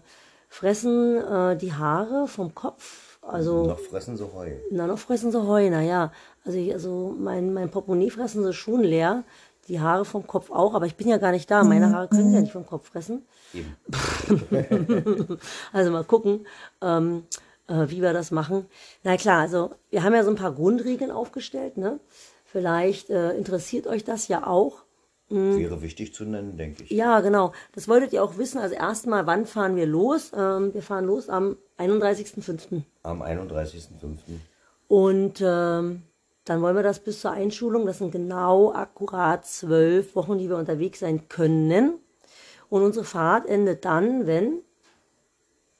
fressen 0.49 1.17
äh, 1.17 1.57
die 1.57 1.73
Haare 1.73 2.27
vom 2.27 2.53
Kopf. 2.53 3.12
Also 3.27 3.67
Noch 3.67 3.79
fressen 3.79 4.17
sie 4.17 4.25
Heu. 4.33 4.51
na, 4.71 4.87
noch 4.87 4.99
fressen 4.99 5.31
sie 5.31 5.47
Heu, 5.47 5.69
naja. 5.69 6.11
Also, 6.45 6.57
ich, 6.57 6.73
also 6.73 7.15
mein, 7.17 7.53
mein 7.53 7.69
Portemonnaie 7.69 8.09
fressen 8.09 8.43
sie 8.43 8.53
schon 8.53 8.81
leer. 8.83 9.23
Die 9.69 9.79
Haare 9.79 10.03
vom 10.03 10.27
Kopf 10.27 10.51
auch, 10.51 10.73
aber 10.73 10.87
ich 10.87 10.95
bin 10.97 11.07
ja 11.07 11.17
gar 11.17 11.31
nicht 11.31 11.49
da. 11.49 11.63
Meine 11.63 11.89
Haare 11.91 12.09
können 12.09 12.29
sie 12.29 12.35
ja 12.35 12.41
nicht 12.41 12.51
vom 12.51 12.65
Kopf 12.65 12.89
fressen. 12.89 13.25
Eben. 13.53 13.77
Also 15.71 15.91
mal 15.91 16.03
gucken, 16.03 16.45
ähm, 16.81 17.23
äh, 17.67 17.85
wie 17.87 18.01
wir 18.01 18.11
das 18.11 18.31
machen. 18.31 18.65
Na 19.03 19.15
klar, 19.15 19.39
also 19.39 19.71
wir 19.89 20.03
haben 20.03 20.13
ja 20.13 20.23
so 20.23 20.31
ein 20.31 20.35
paar 20.35 20.51
Grundregeln 20.51 21.11
aufgestellt. 21.11 21.77
Ne? 21.77 21.99
Vielleicht 22.45 23.09
äh, 23.09 23.31
interessiert 23.37 23.87
euch 23.87 24.03
das 24.03 24.27
ja 24.27 24.45
auch. 24.45 24.82
Wäre 25.33 25.81
wichtig 25.81 26.13
zu 26.13 26.25
nennen, 26.25 26.57
denke 26.57 26.83
ich. 26.83 26.91
Ja, 26.91 27.21
genau. 27.21 27.53
Das 27.73 27.87
wolltet 27.87 28.13
ihr 28.13 28.23
auch 28.23 28.37
wissen. 28.37 28.59
Also 28.59 28.75
erstmal, 28.75 29.25
wann 29.25 29.45
fahren 29.45 29.75
wir 29.75 29.85
los? 29.85 30.31
Ähm, 30.35 30.73
wir 30.73 30.81
fahren 30.81 31.05
los 31.05 31.29
am 31.29 31.57
31.05. 31.79 32.83
Am 33.01 33.21
31.05. 33.21 34.17
Und 34.87 35.41
ähm, 35.41 36.03
dann 36.45 36.61
wollen 36.61 36.75
wir 36.75 36.83
das 36.83 36.99
bis 36.99 37.21
zur 37.21 37.31
Einschulung. 37.31 37.85
Das 37.85 37.97
sind 37.97 38.11
genau 38.11 38.73
akkurat 38.73 39.45
zwölf 39.45 40.15
Wochen, 40.15 40.37
die 40.37 40.49
wir 40.49 40.57
unterwegs 40.57 40.99
sein 40.99 41.27
können. 41.29 41.95
Und 42.69 42.83
unsere 42.83 43.05
Fahrt 43.05 43.47
endet 43.47 43.85
dann, 43.85 44.27
wenn 44.27 44.61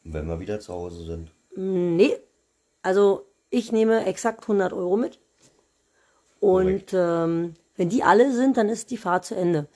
Wenn 0.04 0.28
wir 0.28 0.40
wieder 0.40 0.60
zu 0.60 0.74
Hause 0.74 1.04
sind. 1.06 1.32
Nee, 1.56 2.18
also 2.82 3.26
ich 3.50 3.72
nehme 3.72 4.06
exakt 4.06 4.42
100 4.44 4.74
Euro 4.74 4.98
mit. 4.98 5.20
Und 6.40 6.94
ähm, 6.94 7.54
wenn 7.76 7.90
die 7.90 8.04
alle 8.04 8.32
sind, 8.32 8.58
dann 8.58 8.70
ist 8.70 8.92
die 8.92 8.98
Fahrt 8.98 9.26
zu 9.26 9.36
Ende. 9.36 9.68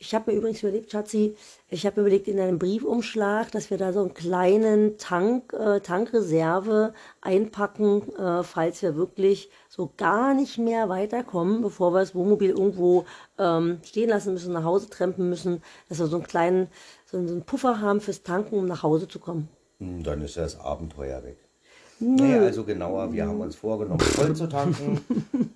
Ich 0.00 0.14
habe 0.14 0.30
mir 0.30 0.38
übrigens 0.38 0.62
überlegt, 0.62 0.92
Schatzi, 0.92 1.34
ich 1.68 1.84
habe 1.84 2.00
mir 2.00 2.06
überlegt 2.06 2.28
in 2.28 2.38
einem 2.38 2.60
Briefumschlag, 2.60 3.50
dass 3.50 3.70
wir 3.70 3.78
da 3.78 3.92
so 3.92 4.00
einen 4.00 4.14
kleinen 4.14 4.96
Tank, 4.96 5.52
äh, 5.52 5.80
Tankreserve 5.80 6.94
einpacken, 7.20 8.14
äh, 8.14 8.44
falls 8.44 8.80
wir 8.82 8.94
wirklich 8.94 9.50
so 9.68 9.92
gar 9.96 10.34
nicht 10.34 10.56
mehr 10.58 10.88
weiterkommen, 10.88 11.62
bevor 11.62 11.92
wir 11.92 11.98
das 12.00 12.14
Wohnmobil 12.14 12.50
irgendwo 12.50 13.06
ähm, 13.38 13.80
stehen 13.82 14.10
lassen 14.10 14.34
müssen, 14.34 14.52
nach 14.52 14.62
Hause 14.62 14.88
trampen 14.88 15.28
müssen, 15.28 15.62
dass 15.88 15.98
wir 15.98 16.06
so 16.06 16.16
einen 16.16 16.26
kleinen, 16.26 16.68
so 17.04 17.16
einen 17.16 17.42
Puffer 17.42 17.80
haben 17.80 18.00
fürs 18.00 18.22
Tanken, 18.22 18.56
um 18.56 18.66
nach 18.66 18.84
Hause 18.84 19.08
zu 19.08 19.18
kommen. 19.18 19.48
Hm, 19.78 20.04
Dann 20.04 20.22
ist 20.22 20.36
das 20.36 20.60
Abenteuer 20.60 21.24
weg. 21.24 21.47
Nee, 22.00 22.34
also 22.36 22.64
genauer, 22.64 23.12
wir 23.12 23.26
haben 23.26 23.40
uns 23.40 23.56
vorgenommen, 23.56 24.00
voll 24.00 24.34
zu 24.34 24.48
tanken, 24.48 25.00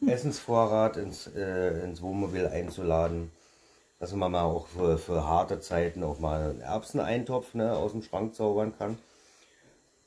Essensvorrat 0.06 0.96
ins, 0.96 1.28
äh, 1.28 1.84
ins 1.84 2.02
Wohnmobil 2.02 2.46
einzuladen, 2.46 3.30
dass 4.00 4.12
man 4.12 4.32
mal 4.32 4.42
auch 4.42 4.66
für, 4.66 4.98
für 4.98 5.26
harte 5.26 5.60
Zeiten 5.60 6.02
auch 6.02 6.18
mal 6.18 6.50
einen 6.50 6.60
Erbseneintopf 6.60 7.54
ne, 7.54 7.72
aus 7.72 7.92
dem 7.92 8.02
Schrank 8.02 8.34
zaubern 8.34 8.74
kann. 8.76 8.98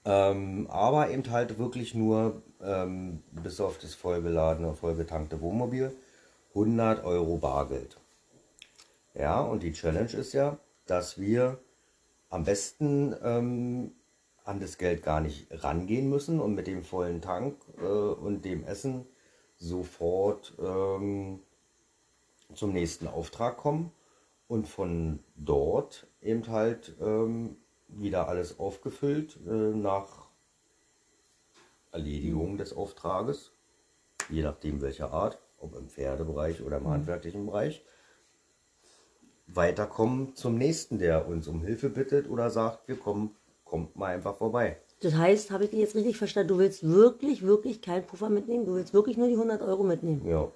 Ähm, 0.04 0.68
aber 0.70 1.10
eben 1.10 1.30
halt 1.32 1.58
wirklich 1.58 1.96
nur 1.96 2.42
ähm, 2.62 3.24
bis 3.32 3.60
auf 3.60 3.78
das 3.80 3.96
vollgeladene, 3.96 4.74
vollgetankte 4.74 5.42
Wohnmobil 5.42 5.96
100 6.50 7.04
Euro 7.06 7.38
Bargeld. 7.38 7.98
Ja, 9.14 9.40
und 9.42 9.64
die 9.64 9.72
Challenge 9.72 10.12
ist 10.12 10.34
ja, 10.34 10.58
dass 10.86 11.20
wir 11.20 11.58
am 12.30 12.44
besten 12.44 13.16
ähm, 13.24 13.92
an 14.46 14.60
das 14.60 14.78
Geld 14.78 15.04
gar 15.04 15.20
nicht 15.20 15.48
rangehen 15.52 16.08
müssen 16.08 16.40
und 16.40 16.54
mit 16.54 16.68
dem 16.68 16.84
vollen 16.84 17.22
Tank 17.22 17.58
äh, 17.78 17.84
und 17.84 18.46
dem 18.46 18.64
Essen 18.64 19.06
sofort 19.58 20.54
ähm, 20.60 21.40
zum 22.54 22.72
nächsten 22.72 23.08
Auftrag 23.08 23.58
kommen 23.58 23.92
und 24.48 24.68
von 24.68 25.20
dort 25.36 26.08
eben 26.22 26.48
halt 26.48 26.96
ähm, 27.02 27.58
wieder 27.88 28.28
alles 28.28 28.60
aufgefüllt 28.60 29.38
äh, 29.48 29.50
nach 29.50 30.28
Erledigung 31.92 32.58
des 32.58 32.76
Auftrages, 32.76 33.52
je 34.30 34.44
nachdem 34.44 34.82
welcher 34.82 35.12
Art, 35.12 35.40
ob 35.58 35.76
im 35.76 35.90
Pferdebereich 35.90 36.62
oder 36.62 36.78
im 36.78 36.88
handwerklichen 36.88 37.48
Bereich, 37.48 37.84
weiterkommen 39.48 40.36
zum 40.36 40.58
nächsten, 40.58 41.00
der 41.00 41.28
uns 41.28 41.48
um 41.48 41.64
Hilfe 41.64 41.90
bittet 41.90 42.30
oder 42.30 42.50
sagt, 42.50 42.88
wir 42.88 42.98
kommen, 42.98 43.36
kommt 43.66 43.96
mal 43.98 44.16
einfach 44.16 44.38
vorbei. 44.38 44.78
Das 45.02 45.14
heißt, 45.16 45.52
habe 45.52 45.66
ich 45.66 45.72
dich 45.72 45.80
jetzt 45.80 45.96
richtig 45.96 46.18
verstanden, 46.18 46.50
du 46.50 46.58
willst 46.58 46.88
wirklich, 46.88 47.42
wirklich 47.44 47.82
keinen 47.82 48.06
Puffer 48.06 48.30
mitnehmen? 48.30 48.66
Du 48.66 48.76
willst 48.76 48.94
wirklich 48.94 49.18
nur 49.18 49.28
die 49.28 49.34
100 49.34 49.62
Euro 49.62 49.84
mitnehmen? 49.84 50.26
Ja, 50.26 50.50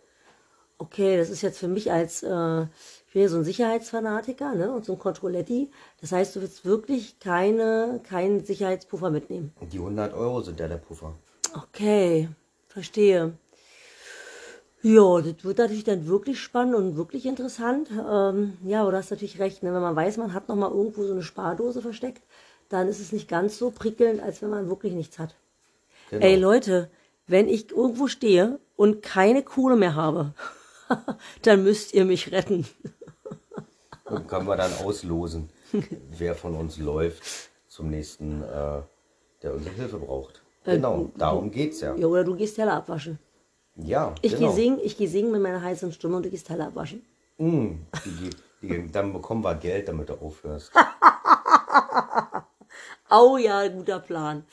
Okay, 0.82 1.18
das 1.18 1.30
ist 1.30 1.42
jetzt 1.42 1.60
für 1.60 1.68
mich 1.68 1.92
als, 1.92 2.24
äh, 2.24 2.62
ich 2.62 3.14
bin 3.14 3.22
ja 3.22 3.28
so 3.28 3.36
ein 3.36 3.44
Sicherheitsfanatiker 3.44 4.56
ne, 4.56 4.72
und 4.72 4.86
so 4.86 4.94
ein 4.94 5.00
Controletti. 5.00 5.70
Das 6.00 6.14
heißt, 6.14 6.38
du 6.38 6.42
willst 6.42 6.64
wirklich 6.64 7.20
keine, 7.20 8.00
keinen 8.08 8.46
Sicherheitspuffer 8.46 9.10
mitnehmen. 9.10 9.52
die 9.74 9.78
100 9.78 10.14
Euro 10.14 10.40
sind 10.40 10.58
ja 10.58 10.70
der 10.70 10.78
Puffer. 10.78 11.14
Okay, 11.54 12.30
verstehe. 12.70 13.34
Ja, 14.82 15.20
das 15.20 15.44
wird 15.44 15.58
natürlich 15.58 15.84
dann 15.84 16.08
wirklich 16.08 16.40
spannend 16.40 16.76
und 16.76 16.96
wirklich 16.96 17.26
interessant. 17.26 17.90
Ähm, 17.92 18.54
ja, 18.64 18.84
aber 18.84 18.92
du 18.92 18.98
hast 18.98 19.12
natürlich 19.12 19.40
recht, 19.40 19.62
ne? 19.64 19.74
wenn 19.74 19.82
man 19.82 19.98
weiß, 19.98 20.16
man 20.16 20.34
hat 20.34 20.48
noch 20.48 20.56
mal 20.56 20.72
irgendwo 20.72 21.04
so 21.04 21.12
eine 21.12 21.24
Spardose 21.24 21.82
versteckt, 21.82 22.24
dann 22.70 22.88
ist 22.88 23.00
es 23.00 23.12
nicht 23.12 23.28
ganz 23.28 23.58
so 23.58 23.72
prickelnd, 23.72 24.22
als 24.22 24.42
wenn 24.42 24.50
man 24.50 24.70
wirklich 24.70 24.94
nichts 24.94 25.20
hat. 25.20 25.36
Genau. 26.10 26.26
Ey 26.26 26.36
Leute, 26.36 26.90
wenn 27.28 27.48
ich 27.48 27.72
irgendwo 27.72 28.08
stehe 28.08 28.60
und 28.76 29.02
keine 29.02 29.44
Kohle 29.44 29.76
mehr 29.76 29.96
habe, 29.96 30.34
dann 31.42 31.64
müsst 31.64 31.94
ihr 31.94 32.06
mich 32.06 32.32
retten. 32.32 32.66
Und 34.06 34.28
können 34.28 34.48
wir 34.48 34.56
dann 34.56 34.74
auslosen, 34.84 35.50
wer 36.18 36.34
von 36.36 36.56
uns 36.56 36.78
läuft 36.78 37.22
zum 37.68 37.90
nächsten, 37.90 38.42
äh, 38.44 38.82
der 39.44 39.54
unsere 39.54 39.76
Hilfe 39.76 39.98
braucht. 39.98 40.42
Genau, 40.64 41.12
darum 41.18 41.52
geht's 41.52 41.82
ja. 41.82 41.96
Ja, 41.96 42.08
oder 42.08 42.24
du 42.24 42.36
gehst 42.36 42.56
Teller 42.56 42.74
abwaschen. 42.74 43.20
Ja, 43.76 44.14
Ich 44.22 44.34
genau. 44.36 44.48
gehe 44.48 44.56
singen, 44.56 44.80
ich 44.84 44.98
gehe 44.98 45.08
singen 45.08 45.32
mit 45.32 45.42
meiner 45.42 45.62
heißen 45.62 45.94
Stimme 45.94 46.18
und 46.18 46.26
du 46.26 46.30
gehst 46.30 46.48
Teller 46.48 46.68
abwaschen. 46.68 47.02
Mm, 47.38 47.76
die, 48.06 48.30
die, 48.62 48.92
dann 48.92 49.14
bekommen 49.14 49.44
wir 49.44 49.56
Geld, 49.56 49.88
damit 49.88 50.10
du 50.10 50.14
aufhörst. 50.16 50.72
Au 53.10 53.38
ja, 53.38 53.68
guter 53.68 54.00
Plan. 54.00 54.44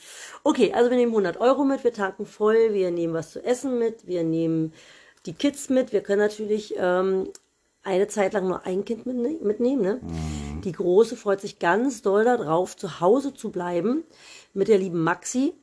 Okay, 0.43 0.73
also 0.73 0.89
wir 0.89 0.97
nehmen 0.97 1.11
100 1.11 1.39
Euro 1.39 1.63
mit, 1.63 1.83
wir 1.83 1.93
tanken 1.93 2.25
voll, 2.25 2.73
wir 2.73 2.89
nehmen 2.89 3.13
was 3.13 3.31
zu 3.31 3.43
essen 3.43 3.77
mit, 3.77 4.07
wir 4.07 4.23
nehmen 4.23 4.73
die 5.27 5.33
Kids 5.33 5.69
mit. 5.69 5.93
Wir 5.93 6.01
können 6.01 6.21
natürlich 6.21 6.73
ähm, 6.77 7.29
eine 7.83 8.07
Zeit 8.07 8.33
lang 8.33 8.47
nur 8.47 8.65
ein 8.65 8.83
Kind 8.83 9.05
mitne 9.05 9.37
mitnehmen. 9.41 9.81
Ne? 9.81 10.01
Die 10.63 10.71
Große 10.71 11.15
freut 11.15 11.41
sich 11.41 11.59
ganz 11.59 12.01
doll 12.01 12.23
darauf, 12.23 12.75
zu 12.75 12.99
Hause 12.99 13.33
zu 13.33 13.51
bleiben 13.51 14.03
mit 14.53 14.67
der 14.67 14.79
lieben 14.79 15.03
Maxi. 15.03 15.53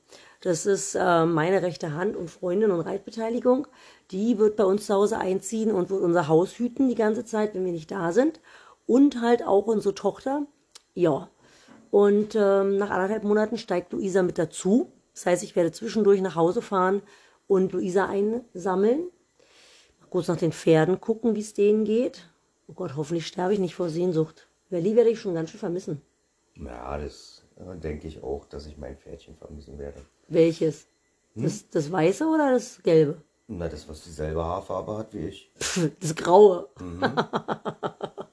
Das 0.41 0.67
ist 0.67 0.95
äh, 0.95 1.25
meine 1.25 1.63
rechte 1.63 1.95
Hand 1.95 2.17
und 2.17 2.31
Freundin 2.31 2.71
und 2.71 2.81
Reitbeteiligung. 2.81 3.67
Die 4.11 4.39
wird 4.39 4.57
bei 4.57 4.65
uns 4.65 4.87
zu 4.87 4.95
Hause 4.95 5.19
einziehen 5.19 5.73
und 5.73 5.91
wird 5.91 6.03
unser 6.03 6.29
Haus 6.29 6.59
hüten 6.59 6.89
die 6.89 6.95
ganze 6.95 7.25
Zeit, 7.25 7.55
wenn 7.55 7.65
wir 7.65 7.73
nicht 7.73 7.91
da 7.91 8.13
sind. 8.13 8.41
Und 8.87 9.21
halt 9.21 9.43
auch 9.43 9.67
unsere 9.67 9.95
Tochter. 9.95 10.47
Ja, 10.95 11.29
und 11.95 12.35
ähm, 12.35 12.77
nach 12.77 12.91
anderthalb 12.91 13.23
Monaten 13.23 13.57
steigt 13.57 13.93
Luisa 13.93 14.25
mit 14.25 14.37
dazu. 14.37 14.91
Das 15.15 15.27
heißt, 15.27 15.45
ich 15.45 15.55
werde 15.55 15.71
zwischendurch 15.71 16.21
nach 16.23 16.35
Hause 16.35 16.61
fahren 16.61 17.03
und 17.47 17.73
Luisa 17.73 18.07
einsammeln. 18.07 19.03
Mal 20.01 20.09
kurz 20.11 20.27
nach 20.27 20.37
den 20.37 20.51
Pferden 20.51 21.01
gucken, 21.01 21.37
wie 21.37 21.41
es 21.41 21.55
denen 21.55 21.85
geht. 21.85 22.29
Oh 22.67 22.73
Gott, 22.73 22.97
hoffentlich 22.97 23.29
sterbe 23.29 23.55
ich 23.55 23.61
nicht 23.61 23.77
vor 23.77 23.91
Sehnsucht. 23.91 24.49
Welli 24.71 24.97
werde 24.97 25.11
ich 25.11 25.21
schon 25.21 25.35
ganz 25.35 25.51
schön 25.51 25.61
vermissen. 25.61 26.03
Ja, 26.57 26.99
das 26.99 27.45
äh, 27.59 27.77
denke 27.77 28.09
ich 28.09 28.25
auch, 28.25 28.45
dass 28.47 28.67
ich 28.67 28.77
mein 28.77 28.97
Pferdchen 28.97 29.37
vermissen 29.37 29.79
werde. 29.79 30.01
Welches? 30.27 30.89
Das, 31.37 31.69
das 31.71 31.93
Weiße 31.93 32.27
oder 32.27 32.51
das 32.51 32.83
Gelbe? 32.83 33.19
Na, 33.47 33.69
das, 33.69 33.89
was 33.89 34.03
dieselbe 34.03 34.45
Haarfarbe 34.45 34.99
hat 34.99 35.15
wie 35.15 35.29
ich. 35.29 35.53
Pff, 35.61 35.91
Das 36.01 36.17
Graue. 36.17 36.71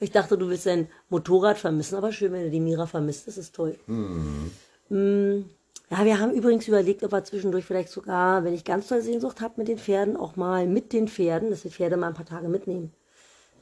ich 0.00 0.10
dachte, 0.10 0.36
du 0.38 0.48
willst 0.48 0.66
dein 0.66 0.88
Motorrad 1.08 1.58
vermissen, 1.58 1.96
aber 1.96 2.12
schön, 2.12 2.32
wenn 2.32 2.44
du 2.44 2.50
die 2.50 2.60
Mira 2.60 2.86
vermisst. 2.86 3.26
Das 3.26 3.38
ist 3.38 3.54
toll. 3.54 3.78
Mm, 3.86 5.42
Ja, 5.90 6.04
wir 6.04 6.18
haben 6.18 6.32
übrigens 6.32 6.66
überlegt, 6.68 7.04
ob 7.04 7.12
wir 7.12 7.24
zwischendurch 7.24 7.64
vielleicht 7.64 7.90
sogar, 7.90 8.42
wenn 8.44 8.54
ich 8.54 8.64
ganz 8.64 8.88
toll 8.88 9.02
Sehnsucht 9.02 9.40
habe 9.40 9.54
mit 9.58 9.68
den 9.68 9.78
Pferden, 9.78 10.16
auch 10.16 10.36
mal 10.36 10.66
mit 10.66 10.92
den 10.92 11.08
Pferden, 11.08 11.50
dass 11.50 11.64
wir 11.64 11.70
Pferde 11.70 11.96
mal 11.96 12.08
ein 12.08 12.14
paar 12.14 12.24
Tage 12.26 12.48
mitnehmen. 12.48 12.92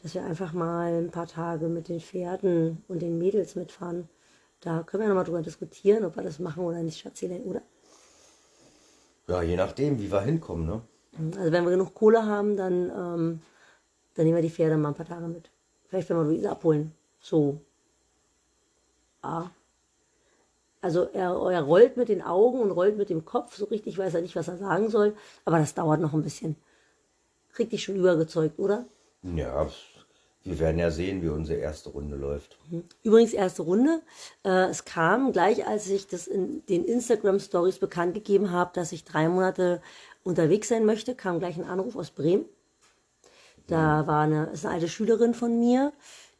Dass 0.02 0.14
wir 0.14 0.24
einfach 0.24 0.52
mal 0.52 0.92
ein 0.92 1.10
paar 1.10 1.26
Tage 1.28 1.68
mit 1.68 1.88
den 1.88 2.00
Pferden 2.00 2.82
und 2.88 3.02
den 3.02 3.18
Mädels 3.18 3.54
mitfahren. 3.54 4.08
Da 4.60 4.82
können 4.84 5.02
wir 5.02 5.08
nochmal 5.08 5.24
drüber 5.24 5.42
diskutieren, 5.42 6.04
ob 6.04 6.16
wir 6.16 6.22
das 6.22 6.38
machen 6.38 6.64
oder 6.64 6.82
nicht, 6.82 6.98
Schatzelein, 7.00 7.42
oder? 7.42 7.62
Ja, 9.28 9.42
je 9.42 9.56
nachdem, 9.56 10.00
wie 10.00 10.10
wir 10.10 10.20
hinkommen, 10.22 10.66
ne? 10.66 10.82
Also 11.38 11.52
wenn 11.52 11.64
wir 11.64 11.70
genug 11.70 11.94
Kohle 11.94 12.24
haben, 12.24 12.56
dann, 12.56 12.90
ähm, 12.90 13.40
dann 14.14 14.24
nehmen 14.24 14.36
wir 14.36 14.42
die 14.42 14.50
Pferde 14.50 14.76
mal 14.76 14.88
ein 14.88 14.94
paar 14.94 15.06
Tage 15.06 15.28
mit. 15.28 15.50
Vielleicht, 15.92 16.08
wenn 16.08 16.16
wir 16.16 16.24
Luise 16.24 16.50
abholen. 16.50 16.94
So. 17.20 17.60
Ah. 19.20 19.50
Also 20.80 21.02
er, 21.12 21.34
er 21.52 21.60
rollt 21.60 21.98
mit 21.98 22.08
den 22.08 22.22
Augen 22.22 22.60
und 22.60 22.70
rollt 22.70 22.96
mit 22.96 23.10
dem 23.10 23.26
Kopf, 23.26 23.54
so 23.54 23.66
richtig 23.66 23.98
weiß 23.98 24.14
er 24.14 24.22
nicht, 24.22 24.34
was 24.34 24.48
er 24.48 24.56
sagen 24.56 24.88
soll, 24.88 25.14
aber 25.44 25.58
das 25.58 25.74
dauert 25.74 26.00
noch 26.00 26.14
ein 26.14 26.22
bisschen. 26.22 26.56
Krieg 27.52 27.68
dich 27.68 27.84
schon 27.84 27.96
übergezeugt, 27.96 28.58
oder? 28.58 28.86
Ja, 29.22 29.68
wir 30.44 30.58
werden 30.58 30.78
ja 30.78 30.90
sehen, 30.90 31.20
wie 31.20 31.28
unsere 31.28 31.58
erste 31.58 31.90
Runde 31.90 32.16
läuft. 32.16 32.56
Übrigens 33.02 33.34
erste 33.34 33.60
Runde. 33.60 34.00
Äh, 34.46 34.70
es 34.70 34.86
kam 34.86 35.32
gleich, 35.32 35.66
als 35.66 35.90
ich 35.90 36.06
das 36.06 36.26
in 36.26 36.64
den 36.70 36.86
Instagram 36.86 37.38
Stories 37.38 37.78
bekannt 37.78 38.14
gegeben 38.14 38.50
habe, 38.50 38.70
dass 38.72 38.92
ich 38.92 39.04
drei 39.04 39.28
Monate 39.28 39.82
unterwegs 40.24 40.68
sein 40.68 40.86
möchte, 40.86 41.14
kam 41.14 41.38
gleich 41.38 41.58
ein 41.58 41.68
Anruf 41.68 41.96
aus 41.96 42.10
Bremen. 42.10 42.46
Da 43.66 44.06
war 44.06 44.22
eine, 44.22 44.46
ist 44.46 44.64
eine 44.64 44.74
alte 44.74 44.88
Schülerin 44.88 45.34
von 45.34 45.58
mir, 45.58 45.92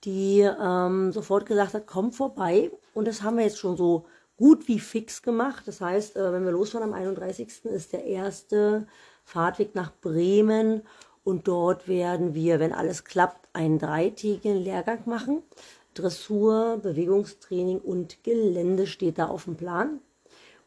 die 0.04 0.40
ähm, 0.40 1.12
sofort 1.12 1.46
gesagt 1.46 1.74
hat, 1.74 1.86
komm 1.86 2.12
vorbei. 2.12 2.70
Und 2.94 3.06
das 3.06 3.22
haben 3.22 3.36
wir 3.36 3.44
jetzt 3.44 3.58
schon 3.58 3.76
so 3.76 4.06
gut 4.36 4.66
wie 4.68 4.80
fix 4.80 5.22
gemacht. 5.22 5.66
Das 5.66 5.80
heißt, 5.80 6.16
äh, 6.16 6.32
wenn 6.32 6.44
wir 6.44 6.52
losfahren 6.52 6.88
am 6.88 6.94
31. 6.94 7.64
ist 7.66 7.92
der 7.92 8.04
erste 8.04 8.86
Fahrtweg 9.24 9.74
nach 9.74 9.92
Bremen 10.00 10.82
und 11.24 11.46
dort 11.46 11.86
werden 11.86 12.34
wir, 12.34 12.58
wenn 12.58 12.72
alles 12.72 13.04
klappt, 13.04 13.48
einen 13.52 13.78
dreitägigen 13.78 14.56
Lehrgang 14.56 15.02
machen. 15.06 15.42
Dressur, 15.94 16.78
Bewegungstraining 16.82 17.78
und 17.78 18.24
Gelände 18.24 18.86
steht 18.86 19.18
da 19.18 19.26
auf 19.26 19.44
dem 19.44 19.56
Plan. 19.56 20.00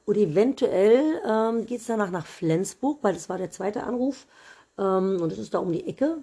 Und 0.05 0.17
eventuell 0.17 1.19
ähm, 1.27 1.65
geht 1.65 1.81
es 1.81 1.87
danach 1.87 2.11
nach 2.11 2.27
Flensburg, 2.27 2.99
weil 3.01 3.13
das 3.13 3.27
war 3.27 3.37
der 3.37 3.49
zweite 3.49 3.83
Anruf. 3.83 4.27
Ähm, 4.77 5.19
und 5.19 5.31
es 5.31 5.39
ist 5.39 5.53
da 5.53 5.59
um 5.59 5.71
die 5.71 5.87
Ecke. 5.87 6.19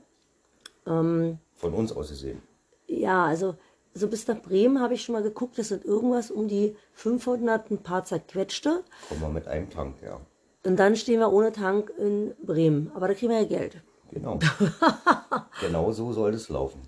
Ähm, 0.86 1.38
Von 1.54 1.74
uns 1.74 1.92
aus 1.92 2.08
gesehen. 2.08 2.42
Ja, 2.86 3.24
also 3.24 3.56
so 3.94 4.08
bis 4.08 4.26
nach 4.26 4.40
Bremen 4.40 4.80
habe 4.80 4.94
ich 4.94 5.02
schon 5.02 5.14
mal 5.14 5.22
geguckt, 5.22 5.58
das 5.58 5.68
sind 5.68 5.84
irgendwas 5.84 6.30
um 6.30 6.48
die 6.48 6.76
500 6.94 7.70
ein 7.70 7.82
paar 7.82 8.04
zerquetschte. 8.04 8.82
Kommen 9.08 9.20
wir 9.20 9.28
mit 9.28 9.46
einem 9.48 9.70
Tank, 9.70 9.96
ja. 10.02 10.20
Und 10.64 10.76
dann 10.78 10.96
stehen 10.96 11.20
wir 11.20 11.32
ohne 11.32 11.52
Tank 11.52 11.92
in 11.98 12.34
Bremen. 12.42 12.90
Aber 12.94 13.08
da 13.08 13.14
kriegen 13.14 13.32
wir 13.32 13.40
ja 13.40 13.46
Geld. 13.46 13.82
Genau. 14.10 14.38
genau 15.60 15.92
so 15.92 16.12
soll 16.12 16.34
es 16.34 16.48
laufen. 16.48 16.82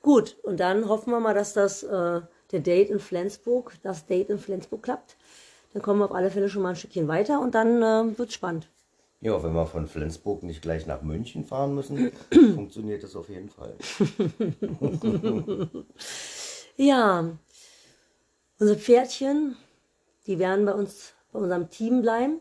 Gut, 0.00 0.36
und 0.42 0.60
dann 0.60 0.88
hoffen 0.88 1.10
wir 1.10 1.20
mal, 1.20 1.34
dass 1.34 1.52
das 1.52 1.82
äh, 1.82 2.20
der 2.52 2.60
Date 2.60 2.90
in 2.90 3.00
Flensburg, 3.00 3.74
das 3.82 4.06
Date 4.06 4.30
in 4.30 4.38
Flensburg 4.38 4.82
klappt. 4.82 5.16
Dann 5.72 5.82
kommen 5.82 6.00
wir 6.00 6.06
auf 6.06 6.14
alle 6.14 6.30
Fälle 6.30 6.48
schon 6.48 6.62
mal 6.62 6.70
ein 6.70 6.76
Stückchen 6.76 7.08
weiter 7.08 7.40
und 7.40 7.54
dann 7.54 7.82
äh, 7.82 8.18
wird 8.18 8.32
spannend. 8.32 8.68
Ja, 9.20 9.42
wenn 9.42 9.52
wir 9.52 9.66
von 9.66 9.88
Flensburg 9.88 10.44
nicht 10.44 10.62
gleich 10.62 10.86
nach 10.86 11.02
München 11.02 11.44
fahren 11.44 11.74
müssen, 11.74 12.12
funktioniert 12.54 13.02
das 13.02 13.16
auf 13.16 13.28
jeden 13.28 13.48
Fall. 13.48 13.74
ja, 16.76 17.28
unsere 18.60 18.78
Pferdchen, 18.78 19.56
die 20.26 20.38
werden 20.38 20.64
bei 20.64 20.72
uns, 20.72 21.14
bei 21.32 21.40
unserem 21.40 21.68
Team 21.68 22.00
bleiben. 22.02 22.40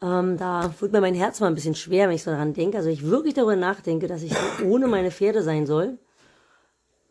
Ähm, 0.00 0.38
da 0.38 0.74
wird 0.80 0.92
mir 0.92 1.02
mein 1.02 1.14
Herz 1.14 1.40
mal 1.40 1.48
ein 1.48 1.54
bisschen 1.54 1.74
schwer, 1.74 2.08
wenn 2.08 2.14
ich 2.14 2.22
so 2.22 2.30
daran 2.30 2.54
denke. 2.54 2.78
Also 2.78 2.88
ich 2.88 3.04
wirklich 3.04 3.34
darüber 3.34 3.56
nachdenke, 3.56 4.06
dass 4.06 4.22
ich 4.22 4.32
ohne 4.64 4.86
meine 4.86 5.10
Pferde 5.10 5.42
sein 5.42 5.66
soll. 5.66 5.98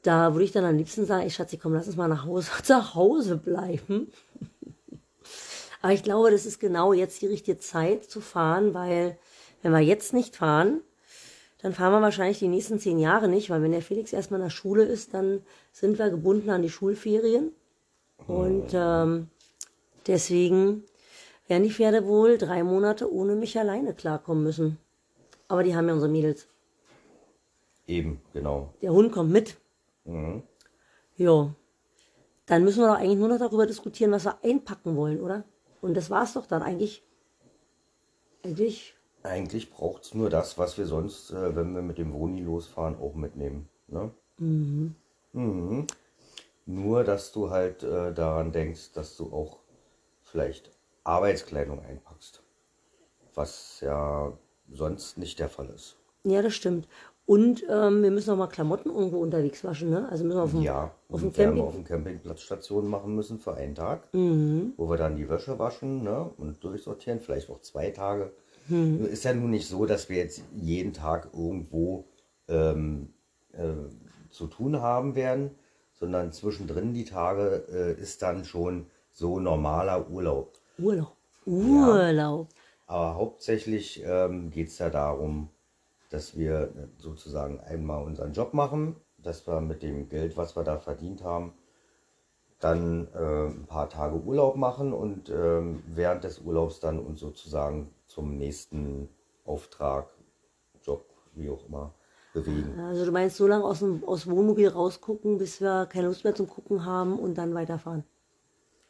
Da 0.02 0.34
würde 0.34 0.44
ich 0.44 0.52
dann 0.52 0.66
am 0.66 0.76
liebsten 0.76 1.06
sagen, 1.06 1.26
ich 1.26 1.36
Schatzi, 1.36 1.58
komm, 1.58 1.74
lass 1.74 1.88
uns 1.88 1.96
mal 1.96 2.08
nach 2.08 2.26
Hause, 2.26 2.50
zu 2.64 2.96
Hause 2.96 3.38
bleiben. 3.38 4.12
Aber 5.84 5.92
ich 5.92 6.02
glaube, 6.02 6.32
das 6.32 6.46
ist 6.46 6.62
genau 6.62 6.94
jetzt 6.94 7.22
die 7.22 7.28
richtige 7.28 7.58
Zeit 7.58 8.06
zu 8.06 8.22
fahren, 8.22 8.74
weil 8.74 9.18
wenn 9.62 9.74
wir 9.74 9.82
jetzt 9.82 10.14
nicht 10.14 10.38
fahren, 10.38 10.80
dann 11.62 11.74
fahren 11.74 11.92
wir 11.92 12.02
wahrscheinlich 12.02 12.40
die 12.40 12.48
nächsten 12.48 12.80
zehn 12.80 13.00
Jahre 13.00 13.28
nicht, 13.28 13.50
weil 13.50 13.62
wenn 13.62 13.74
der 13.74 13.82
Felix 13.82 14.14
erstmal 14.14 14.40
in 14.40 14.46
der 14.46 14.50
Schule 14.50 14.86
ist, 14.86 15.14
dann 15.14 15.42
sind 15.74 16.00
wir 16.00 16.10
gebunden 16.10 16.50
an 16.52 16.62
die 16.62 16.70
Schulferien. 16.70 17.52
Und 18.28 18.68
ähm, 18.72 19.28
deswegen 20.08 20.86
werden 21.50 21.64
die 21.64 21.72
Pferde 21.72 22.06
wohl 22.06 22.38
drei 22.38 22.64
Monate 22.64 23.12
ohne 23.12 23.36
mich 23.36 23.60
alleine 23.60 23.94
klarkommen 23.94 24.46
müssen. 24.46 24.78
Aber 25.50 25.64
die 25.64 25.76
haben 25.76 25.90
ja 25.90 25.96
unsere 25.96 26.12
Mädels. 26.12 26.48
Eben, 27.88 28.22
genau. 28.32 28.74
Der 28.82 28.94
Hund 28.94 29.12
kommt 29.12 29.32
mit. 29.32 29.58
Mhm. 30.06 30.44
Ja. 31.18 31.54
Dann 32.46 32.64
müssen 32.64 32.80
wir 32.80 32.88
doch 32.88 33.00
eigentlich 33.00 33.20
nur 33.20 33.28
noch 33.28 33.40
darüber 33.40 33.66
diskutieren, 33.66 34.12
was 34.12 34.24
wir 34.24 34.42
einpacken 34.46 34.96
wollen, 34.96 35.22
oder? 35.22 35.44
Und 35.84 35.96
das 35.96 36.10
war's 36.10 36.34
doch 36.34 36.46
dann 36.46 36.64
eigentlich. 36.64 37.04
Eigentlich. 38.42 38.96
Eigentlich 39.22 39.70
braucht 39.70 40.04
es 40.04 40.14
nur 40.14 40.30
das, 40.30 40.58
was 40.58 40.78
wir 40.78 40.86
sonst, 40.86 41.32
äh, 41.32 41.58
wenn 41.58 41.76
wir 41.76 41.82
mit 41.82 41.98
dem 41.98 42.14
Woni 42.14 42.42
losfahren, 42.42 42.98
auch 42.98 43.16
mitnehmen. 43.16 43.68
Ne? 43.88 44.10
Mhm. 44.38 44.96
Mhm. 45.34 45.88
Nur, 46.66 47.04
dass 47.04 47.34
du 47.34 47.50
halt 47.50 47.84
äh, 47.84 48.14
daran 48.14 48.54
denkst, 48.54 48.94
dass 48.94 49.18
du 49.18 49.34
auch 49.34 49.60
vielleicht 50.24 50.72
Arbeitskleidung 51.04 51.84
einpackst. 51.84 52.42
Was 53.36 53.82
ja 53.82 54.32
sonst 54.72 55.18
nicht 55.18 55.38
der 55.40 55.50
Fall 55.50 55.68
ist. 55.68 55.98
Ja, 56.24 56.42
das 56.42 56.54
stimmt. 56.54 56.88
Und 57.26 57.64
ähm, 57.70 58.04
wir 58.04 58.12
müssen 58.12 58.32
auch 58.32 58.38
mal 58.38 58.48
Klamotten 58.48 58.90
irgendwo 58.90 59.20
unterwegs 59.20 59.64
waschen, 59.64 59.90
ne? 59.90 60.10
Also 60.10 60.26
müssen 60.26 60.38
wir 60.38 60.44
auf 60.44 60.52
dem, 60.52 60.62
ja, 60.62 60.92
auf 61.10 61.22
dem 61.22 61.32
Camping 61.32 61.64
auf 61.64 61.74
dem 61.74 61.86
Campingplatz 61.86 62.42
Station 62.42 62.88
machen 62.88 63.16
müssen 63.16 63.40
für 63.40 63.54
einen 63.56 63.76
Tag, 63.76 64.14
mhm. 64.14 64.74
wo 64.76 64.90
wir 64.90 64.98
dann 64.98 65.16
die 65.16 65.30
Wäsche 65.30 65.58
waschen 65.58 66.04
ne? 66.04 66.30
und 66.38 66.62
durchsortieren, 66.62 67.22
vielleicht 67.22 67.50
auch 67.50 67.62
zwei 67.62 67.92
Tage. 67.92 68.34
Mhm. 68.68 69.06
Ist 69.06 69.24
ja 69.24 69.34
nun 69.34 69.52
nicht 69.52 69.68
so, 69.68 69.86
dass 69.86 70.10
wir 70.10 70.18
jetzt 70.18 70.44
jeden 70.54 70.92
Tag 70.92 71.30
irgendwo 71.34 72.06
ähm, 72.50 73.14
äh, 73.54 73.72
zu 74.30 74.48
tun 74.48 74.82
haben 74.82 75.16
werden, 75.16 75.52
sondern 75.94 76.34
zwischendrin 76.34 76.94
die 76.94 77.06
Tage 77.06 77.66
äh, 77.72 78.02
ist 78.02 78.22
dann 78.22 78.44
schon 78.44 78.88
so 79.12 79.40
normaler 79.40 80.10
Urlaub. 80.10 80.60
Urlaub. 80.78 81.16
Urlaub. 81.46 82.50
Ja. 82.50 82.58
Aber 82.88 83.16
hauptsächlich 83.16 84.04
ähm, 84.06 84.50
geht 84.50 84.68
es 84.68 84.80
ja 84.80 84.90
darum, 84.90 85.50
dass 86.14 86.38
wir 86.38 86.72
sozusagen 87.00 87.60
einmal 87.60 88.04
unseren 88.04 88.34
Job 88.34 88.54
machen, 88.54 88.98
dass 89.18 89.48
wir 89.48 89.62
mit 89.62 89.82
dem 89.82 90.10
Geld, 90.10 90.38
was 90.38 90.56
wir 90.56 90.64
da 90.64 90.78
verdient 90.78 91.24
haben, 91.24 91.54
dann 92.60 93.08
äh, 93.16 93.48
ein 93.48 93.66
paar 93.66 93.90
Tage 93.90 94.18
Urlaub 94.18 94.56
machen 94.56 94.94
und 94.94 95.30
äh, 95.30 95.62
während 95.88 96.24
des 96.24 96.40
Urlaubs 96.40 96.80
dann 96.80 97.00
uns 97.00 97.20
sozusagen 97.20 97.90
zum 98.06 98.38
nächsten 98.38 99.10
Auftrag, 99.44 100.08
Job, 100.84 101.10
wie 101.34 101.50
auch 101.50 101.66
immer, 101.68 101.96
bewegen. 102.32 102.80
Also 102.80 103.06
du 103.06 103.12
meinst 103.12 103.38
so 103.38 103.48
lange 103.48 103.64
aus 103.64 103.80
dem 103.80 104.04
aus 104.06 104.30
Wohnmobil 104.30 104.68
rausgucken, 104.68 105.40
bis 105.40 105.62
wir 105.62 105.88
keine 105.88 106.08
Lust 106.08 106.24
mehr 106.24 106.36
zum 106.36 106.48
Gucken 106.48 106.86
haben 106.86 107.18
und 107.18 107.40
dann 107.40 107.56
weiterfahren? 107.56 108.04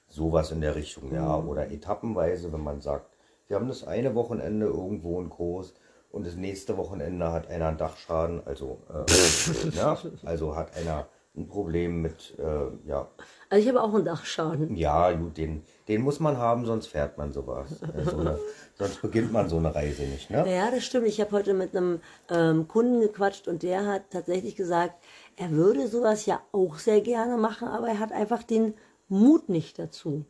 Sowas 0.09 0.51
in 0.51 0.59
der 0.59 0.75
Richtung, 0.75 1.13
ja. 1.13 1.38
Mhm. 1.38 1.47
Oder 1.47 1.71
etappenweise, 1.71 2.51
wenn 2.51 2.63
man 2.63 2.81
sagt, 2.81 3.17
wir 3.47 3.55
haben 3.55 3.69
das 3.69 3.86
eine 3.86 4.13
Wochenende 4.13 4.65
irgendwo 4.65 5.21
in 5.21 5.29
Kurs 5.29 5.73
und 6.13 6.28
das 6.28 6.36
nächste 6.36 6.78
Wochenende 6.78 7.32
hat 7.32 7.49
einer 7.49 7.69
einen 7.69 7.78
Dachschaden, 7.78 8.45
also, 8.45 8.78
äh, 8.88 9.76
ja, 9.76 9.97
also 10.23 10.56
hat 10.56 10.78
einer 10.78 11.08
ein 11.36 11.47
Problem 11.47 12.04
mit, 12.04 12.38
äh, 12.38 12.88
ja. 12.88 13.10
Also 13.49 13.63
ich 13.63 13.67
habe 13.67 13.82
auch 13.82 13.95
einen 13.95 14.06
Dachschaden. 14.06 14.76
Ja, 14.76 15.12
gut, 15.13 15.38
den, 15.38 15.63
den 15.88 16.04
muss 16.04 16.19
man 16.19 16.38
haben, 16.38 16.67
sonst 16.67 16.86
fährt 16.86 17.17
man 17.17 17.34
sowas. 17.34 17.82
Also, 17.95 18.38
sonst 18.78 19.02
beginnt 19.02 19.34
man 19.34 19.49
so 19.49 19.58
eine 19.58 19.73
Reise 19.73 20.04
nicht, 20.04 20.30
ne? 20.30 20.45
Ja, 20.47 20.69
das 20.69 20.86
stimmt. 20.86 21.08
Ich 21.08 21.19
habe 21.19 21.32
heute 21.32 21.56
mit 21.56 21.76
einem 21.76 21.99
ähm, 22.30 22.67
Kunden 22.67 23.02
gequatscht 23.02 23.47
und 23.47 23.63
der 23.63 23.88
hat 23.88 24.12
tatsächlich 24.12 24.56
gesagt, 24.56 24.93
er 25.36 25.49
würde 25.49 25.88
sowas 25.88 26.28
ja 26.28 26.41
auch 26.52 26.78
sehr 26.78 27.02
gerne 27.02 27.38
machen, 27.38 27.67
aber 27.67 27.88
er 27.88 27.99
hat 27.99 28.12
einfach 28.12 28.43
den 28.43 28.76
Mut 29.10 29.49
nicht 29.49 29.80
dazu. 29.80 30.26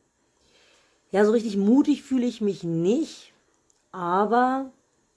Ja, 1.12 1.26
so 1.26 1.34
richtig 1.34 1.58
mutig 1.58 2.04
fühle 2.04 2.26
ich 2.26 2.39
mich 2.39 2.63
nicht, 2.63 3.34
aber 3.91 4.72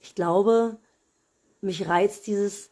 ich 0.07 0.15
glaube, 0.15 0.77
mich 1.61 1.89
reizt 1.89 2.27
dieses 2.27 2.71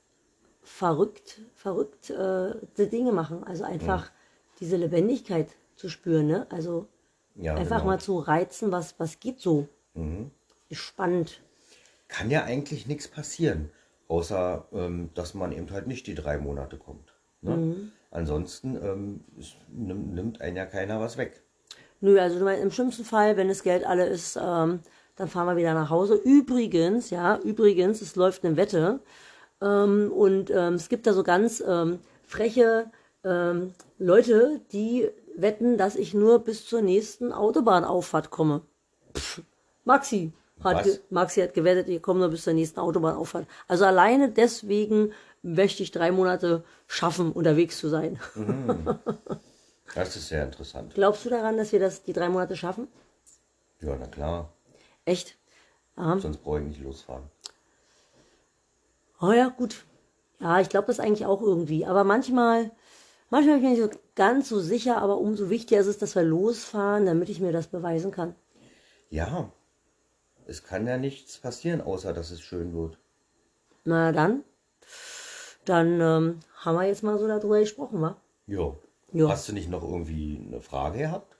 verrückt, 0.62 1.40
verrückt 1.54 2.10
äh, 2.10 2.86
Dinge 2.86 3.12
machen. 3.12 3.44
Also 3.44 3.64
einfach 3.64 4.06
mhm. 4.06 4.14
diese 4.60 4.76
Lebendigkeit 4.76 5.48
zu 5.76 5.88
spüren, 5.88 6.26
ne? 6.28 6.46
Also 6.50 6.86
ja, 7.34 7.54
einfach 7.54 7.78
genau. 7.78 7.90
mal 7.90 8.00
zu 8.00 8.18
reizen, 8.18 8.70
was, 8.70 8.94
was 8.98 9.18
geht 9.18 9.40
so. 9.40 9.68
Mhm. 9.94 10.30
Ist 10.68 10.80
spannend. 10.80 11.40
Kann 12.08 12.30
ja 12.30 12.44
eigentlich 12.44 12.86
nichts 12.86 13.08
passieren, 13.08 13.70
außer 14.08 14.68
ähm, 14.72 15.10
dass 15.14 15.34
man 15.34 15.52
eben 15.52 15.70
halt 15.70 15.88
nicht 15.88 16.06
die 16.06 16.14
drei 16.14 16.38
Monate 16.38 16.78
kommt. 16.78 17.12
Ne? 17.42 17.56
Mhm. 17.56 17.92
Ansonsten 18.10 18.76
ähm, 18.76 19.24
nimmt, 19.72 20.14
nimmt 20.14 20.40
einen 20.40 20.56
ja 20.56 20.66
keiner 20.66 21.00
was 21.00 21.16
weg. 21.16 21.42
Nö, 22.00 22.20
also 22.20 22.38
du 22.38 22.44
meinst, 22.44 22.62
im 22.62 22.70
schlimmsten 22.70 23.04
Fall, 23.04 23.36
wenn 23.36 23.48
das 23.48 23.64
Geld 23.64 23.84
alle 23.84 24.06
ist, 24.06 24.38
ähm, 24.40 24.80
dann 25.16 25.28
fahren 25.28 25.46
wir 25.46 25.56
wieder 25.56 25.74
nach 25.74 25.90
Hause. 25.90 26.14
Übrigens, 26.14 27.10
ja, 27.10 27.38
übrigens, 27.38 28.02
es 28.02 28.16
läuft 28.16 28.44
eine 28.44 28.56
Wette. 28.56 29.00
Ähm, 29.60 30.12
und 30.12 30.50
ähm, 30.50 30.74
es 30.74 30.88
gibt 30.88 31.06
da 31.06 31.12
so 31.12 31.22
ganz 31.22 31.62
ähm, 31.66 32.00
freche 32.26 32.90
ähm, 33.24 33.74
Leute, 33.98 34.60
die 34.72 35.08
wetten, 35.36 35.78
dass 35.78 35.96
ich 35.96 36.14
nur 36.14 36.40
bis 36.40 36.66
zur 36.66 36.82
nächsten 36.82 37.32
Autobahnauffahrt 37.32 38.30
komme. 38.30 38.62
Pff, 39.16 39.42
Maxi 39.84 40.32
hat, 40.62 41.00
Maxi 41.10 41.40
hat 41.40 41.54
gewettet, 41.54 41.88
ich 41.88 42.02
komme 42.02 42.20
nur 42.20 42.28
bis 42.30 42.44
zur 42.44 42.52
nächsten 42.52 42.80
Autobahnauffahrt. 42.80 43.46
Also 43.68 43.84
alleine 43.84 44.30
deswegen 44.30 45.12
möchte 45.42 45.82
ich 45.82 45.90
drei 45.90 46.10
Monate 46.10 46.64
schaffen, 46.86 47.32
unterwegs 47.32 47.78
zu 47.78 47.88
sein. 47.88 48.18
Mhm. 48.34 48.98
Das 49.94 50.16
ist 50.16 50.28
sehr 50.28 50.42
interessant. 50.42 50.94
Glaubst 50.94 51.24
du 51.24 51.30
daran, 51.30 51.56
dass 51.56 51.70
wir 51.70 51.78
das 51.78 52.02
die 52.02 52.12
drei 52.12 52.28
Monate 52.28 52.56
schaffen? 52.56 52.88
Ja, 53.80 53.94
na 53.96 54.06
klar. 54.06 54.52
Echt? 55.04 55.36
Ja. 55.96 56.18
Sonst 56.18 56.38
brauche 56.38 56.60
ich 56.60 56.66
nicht 56.66 56.82
losfahren. 56.82 57.24
Oh 59.20 59.32
ja, 59.32 59.48
gut. 59.48 59.84
Ja, 60.40 60.60
ich 60.60 60.68
glaube 60.68 60.88
das 60.88 61.00
eigentlich 61.00 61.26
auch 61.26 61.40
irgendwie. 61.40 61.86
Aber 61.86 62.04
manchmal, 62.04 62.70
manchmal 63.30 63.58
bin 63.58 63.72
ich 63.72 63.78
nicht 63.78 63.92
so 63.92 63.98
ganz 64.14 64.48
so 64.48 64.60
sicher, 64.60 64.98
aber 64.98 65.18
umso 65.18 65.50
wichtiger 65.50 65.80
ist 65.80 65.86
es, 65.86 65.98
dass 65.98 66.14
wir 66.14 66.22
losfahren, 66.22 67.06
damit 67.06 67.28
ich 67.28 67.40
mir 67.40 67.52
das 67.52 67.68
beweisen 67.68 68.10
kann. 68.10 68.34
Ja, 69.10 69.50
es 70.46 70.64
kann 70.64 70.86
ja 70.86 70.98
nichts 70.98 71.38
passieren, 71.38 71.80
außer 71.80 72.12
dass 72.12 72.30
es 72.30 72.40
schön 72.40 72.74
wird. 72.74 72.98
Na 73.84 74.12
dann, 74.12 74.44
dann 75.64 76.00
ähm, 76.00 76.40
haben 76.56 76.76
wir 76.76 76.86
jetzt 76.86 77.02
mal 77.02 77.18
so 77.18 77.26
darüber 77.26 77.60
gesprochen, 77.60 78.00
wa? 78.00 78.16
Ja. 78.46 78.74
Ja. 79.12 79.28
Hast 79.28 79.48
du 79.48 79.52
nicht 79.52 79.70
noch 79.70 79.82
irgendwie 79.82 80.44
eine 80.44 80.60
Frage 80.60 80.98
gehabt? 80.98 81.36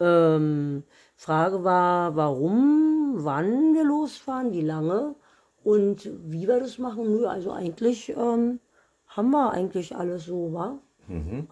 Ähm, 0.00 0.84
Frage 1.18 1.64
war, 1.64 2.14
warum, 2.14 3.16
wann 3.16 3.74
wir 3.74 3.82
losfahren, 3.82 4.52
wie 4.52 4.60
lange 4.60 5.16
und 5.64 6.08
wie 6.30 6.46
wir 6.46 6.60
das 6.60 6.78
machen. 6.78 7.12
Nö, 7.12 7.26
also 7.26 7.50
eigentlich 7.50 8.10
ähm, 8.10 8.60
haben 9.08 9.30
wir 9.30 9.50
eigentlich 9.50 9.96
alles 9.96 10.26
so, 10.26 10.52
wa? 10.52 10.78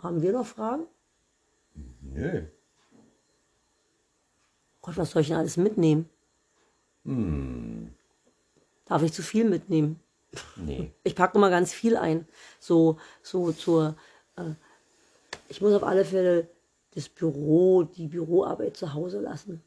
Haben 0.02 0.22
wir 0.22 0.32
noch 0.32 0.46
Fragen? 0.46 0.84
Nö. 2.00 2.44
Gott, 4.82 4.96
was 4.96 5.10
soll 5.10 5.22
ich 5.22 5.28
denn 5.28 5.36
alles 5.36 5.56
mitnehmen? 5.56 6.08
Darf 8.84 9.02
ich 9.02 9.12
zu 9.12 9.22
viel 9.22 9.44
mitnehmen? 9.44 9.98
Nee. 10.54 10.92
Ich 11.02 11.16
packe 11.16 11.38
immer 11.38 11.50
ganz 11.50 11.72
viel 11.72 11.96
ein. 11.96 12.28
So, 12.60 12.98
so 13.22 13.50
zur. 13.50 13.96
Äh, 14.36 14.50
ich 15.48 15.60
muss 15.60 15.74
auf 15.74 15.82
alle 15.82 16.04
Fälle 16.04 16.48
das 16.96 17.10
Büro, 17.10 17.82
die 17.82 18.08
Büroarbeit 18.08 18.76
zu 18.76 18.94
Hause 18.94 19.20
lassen. 19.20 19.62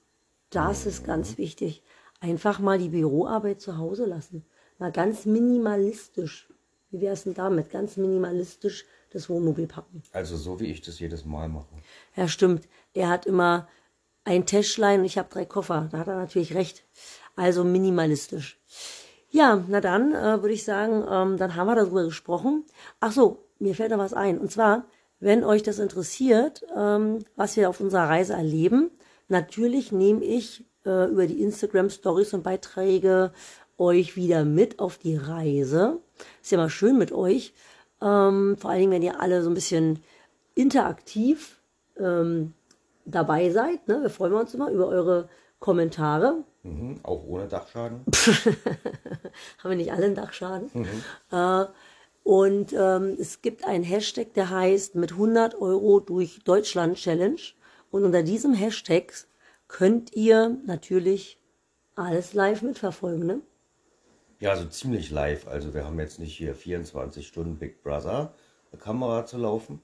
Das 0.49 0.87
ist 0.87 1.05
ganz 1.05 1.37
wichtig. 1.37 1.83
Einfach 2.19 2.59
mal 2.59 2.79
die 2.79 2.89
Büroarbeit 2.89 3.61
zu 3.61 3.77
Hause 3.77 4.05
lassen. 4.05 4.43
Mal 4.79 4.91
ganz 4.91 5.25
minimalistisch. 5.25 6.49
Wie 6.89 6.99
wäre 7.01 7.13
es 7.13 7.23
denn 7.23 7.35
damit? 7.35 7.69
Ganz 7.69 7.97
minimalistisch 7.97 8.85
das 9.11 9.29
Wohnmobil 9.29 9.67
packen. 9.67 10.01
Also 10.11 10.37
so 10.37 10.59
wie 10.59 10.71
ich 10.71 10.81
das 10.81 10.99
jedes 10.99 11.23
Mal 11.23 11.49
mache. 11.49 11.67
Ja, 12.15 12.27
stimmt. 12.27 12.67
Er 12.93 13.09
hat 13.09 13.27
immer 13.27 13.67
ein 14.23 14.47
Täschlein 14.47 15.01
und 15.01 15.05
ich 15.05 15.19
habe 15.19 15.29
drei 15.29 15.45
Koffer. 15.45 15.87
Da 15.91 15.99
hat 15.99 16.07
er 16.07 16.15
natürlich 16.15 16.55
recht. 16.55 16.83
Also 17.35 17.63
minimalistisch. 17.63 18.59
Ja, 19.29 19.63
na 19.67 19.81
dann 19.81 20.15
äh, 20.15 20.41
würde 20.41 20.53
ich 20.53 20.63
sagen, 20.63 21.05
ähm, 21.07 21.37
dann 21.37 21.55
haben 21.55 21.67
wir 21.67 21.75
darüber 21.75 22.03
gesprochen. 22.03 22.65
Ach 22.99 23.11
so, 23.11 23.45
mir 23.59 23.75
fällt 23.75 23.91
da 23.91 23.99
was 23.99 24.13
ein. 24.15 24.39
Und 24.39 24.51
zwar, 24.51 24.85
wenn 25.19 25.43
euch 25.43 25.63
das 25.63 25.79
interessiert, 25.79 26.65
ähm, 26.75 27.19
was 27.35 27.57
wir 27.57 27.69
auf 27.69 27.79
unserer 27.79 28.07
Reise 28.09 28.33
erleben, 28.33 28.91
natürlich 29.27 29.91
nehme 29.91 30.23
ich 30.23 30.65
äh, 30.85 31.09
über 31.09 31.27
die 31.27 31.41
Instagram 31.41 31.89
Stories 31.89 32.33
und 32.33 32.43
Beiträge 32.43 33.31
euch 33.77 34.15
wieder 34.15 34.45
mit 34.45 34.79
auf 34.79 34.97
die 34.97 35.15
Reise. 35.15 35.99
Ist 36.41 36.51
ja 36.51 36.57
mal 36.57 36.69
schön 36.69 36.97
mit 36.97 37.11
euch. 37.11 37.53
Ähm, 38.01 38.57
vor 38.57 38.69
allen 38.69 38.79
Dingen, 38.81 38.91
wenn 38.91 39.03
ihr 39.03 39.19
alle 39.21 39.41
so 39.41 39.49
ein 39.49 39.55
bisschen 39.55 40.03
interaktiv 40.55 41.59
ähm, 41.97 42.53
dabei 43.05 43.49
seid. 43.49 43.87
Ne? 43.87 44.01
Wir 44.01 44.09
freuen 44.09 44.33
uns 44.33 44.53
immer 44.53 44.69
über 44.69 44.87
eure 44.87 45.29
Kommentare. 45.59 46.43
Mhm. 46.63 46.99
Auch 47.03 47.23
ohne 47.25 47.47
Dachschaden. 47.47 48.01
Haben 49.57 49.69
wir 49.69 49.75
nicht 49.75 49.91
alle 49.91 50.05
einen 50.05 50.15
Dachschaden? 50.15 50.69
Äh, 51.31 51.65
und 52.29 52.73
ähm, 52.73 53.17
es 53.19 53.41
gibt 53.41 53.65
einen 53.65 53.83
Hashtag, 53.83 54.35
der 54.35 54.51
heißt 54.51 54.93
mit 54.93 55.13
100 55.13 55.59
Euro 55.59 55.99
durch 55.99 56.43
Deutschland 56.43 56.97
Challenge. 56.97 57.41
Und 57.89 58.03
unter 58.03 58.21
diesem 58.21 58.53
Hashtag 58.53 59.11
könnt 59.67 60.13
ihr 60.13 60.55
natürlich 60.67 61.39
alles 61.95 62.35
live 62.35 62.61
mitverfolgen. 62.61 63.25
Ne? 63.25 63.41
Ja, 64.39 64.55
so 64.55 64.67
ziemlich 64.67 65.09
live. 65.09 65.47
Also 65.47 65.73
wir 65.73 65.85
haben 65.85 65.99
jetzt 65.99 66.19
nicht 66.19 66.37
hier 66.37 66.53
24 66.53 67.25
Stunden 67.25 67.57
Big 67.57 67.81
Brother 67.81 68.35
Kamera 68.79 69.25
zu 69.25 69.39
laufen. 69.39 69.81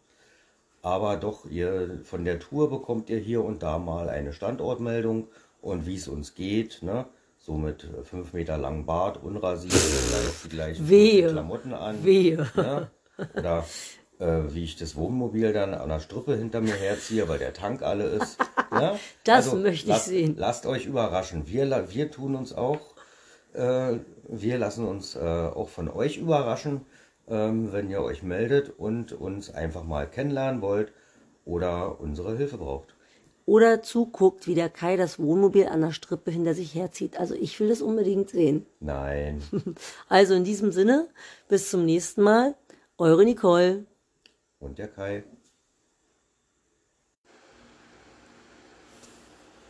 Aber 0.83 1.17
doch, 1.17 1.47
ihr 1.47 1.99
von 2.03 2.25
der 2.25 2.39
Tour 2.39 2.69
bekommt 2.69 3.09
ihr 3.09 3.17
hier 3.17 3.43
und 3.43 3.63
da 3.63 3.79
mal 3.79 4.07
eine 4.07 4.33
Standortmeldung 4.33 5.29
und 5.63 5.87
wie 5.87 5.95
es 5.95 6.07
uns 6.07 6.35
geht, 6.35 6.83
ne? 6.83 7.07
So 7.45 7.53
mit 7.53 7.83
äh, 7.83 8.03
fünf 8.03 8.33
Meter 8.33 8.57
langen 8.57 8.87
Bart, 8.87 9.21
unrasiert, 9.21 9.73
vielleicht 9.73 10.45
die 10.45 10.49
gleichen 10.49 10.89
Wehe. 10.89 11.29
Klamotten 11.29 11.75
an. 11.75 12.03
Wehe. 12.03 12.47
Ne? 12.55 12.89
Oder 13.35 13.63
äh, 14.17 14.41
wie 14.49 14.63
ich 14.63 14.77
das 14.77 14.95
Wohnmobil 14.95 15.53
dann 15.53 15.75
an 15.75 15.89
der 15.89 15.99
Strippe 15.99 16.35
hinter 16.35 16.61
mir 16.61 16.73
herziehe, 16.73 17.29
weil 17.29 17.37
der 17.37 17.53
Tank 17.53 17.83
alle 17.83 18.05
ist. 18.05 18.39
Ne? 18.71 18.97
Das 19.25 19.53
möchte 19.53 19.69
ich 19.69 19.85
lasst, 19.85 20.05
sehen. 20.07 20.33
Lasst 20.39 20.65
euch 20.65 20.87
überraschen. 20.87 21.43
Wir, 21.45 21.87
wir 21.91 22.09
tun 22.09 22.35
uns 22.35 22.51
auch, 22.51 22.95
äh, 23.53 23.99
wir 24.27 24.57
lassen 24.57 24.87
uns 24.87 25.15
äh, 25.15 25.19
auch 25.19 25.69
von 25.69 25.87
euch 25.87 26.17
überraschen, 26.17 26.87
ähm, 27.29 27.71
wenn 27.71 27.91
ihr 27.91 28.01
euch 28.01 28.23
meldet 28.23 28.73
und 28.75 29.13
uns 29.13 29.53
einfach 29.53 29.83
mal 29.83 30.09
kennenlernen 30.09 30.63
wollt 30.63 30.91
oder 31.45 31.99
unsere 31.99 32.35
Hilfe 32.35 32.57
braucht. 32.57 32.94
Oder 33.45 33.83
zuguckt, 33.83 34.47
wie 34.47 34.55
der 34.55 34.69
Kai 34.69 34.97
das 34.97 35.19
Wohnmobil 35.19 35.67
an 35.67 35.81
der 35.81 35.91
Strippe 35.91 36.31
hinter 36.31 36.55
sich 36.55 36.73
herzieht. 36.73 37.19
Also 37.19 37.35
ich 37.35 37.59
will 37.59 37.69
das 37.69 37.81
unbedingt 37.81 38.29
sehen. 38.29 38.65
Nein. 38.79 39.41
Also 40.09 40.33
in 40.33 40.43
diesem 40.43 40.71
Sinne, 40.71 41.07
bis 41.47 41.69
zum 41.69 41.85
nächsten 41.85 42.23
Mal. 42.23 42.55
Eure 42.97 43.23
Nicole. 43.23 43.85
Und 44.59 44.79
der 44.79 44.87
Kai. 44.87 45.23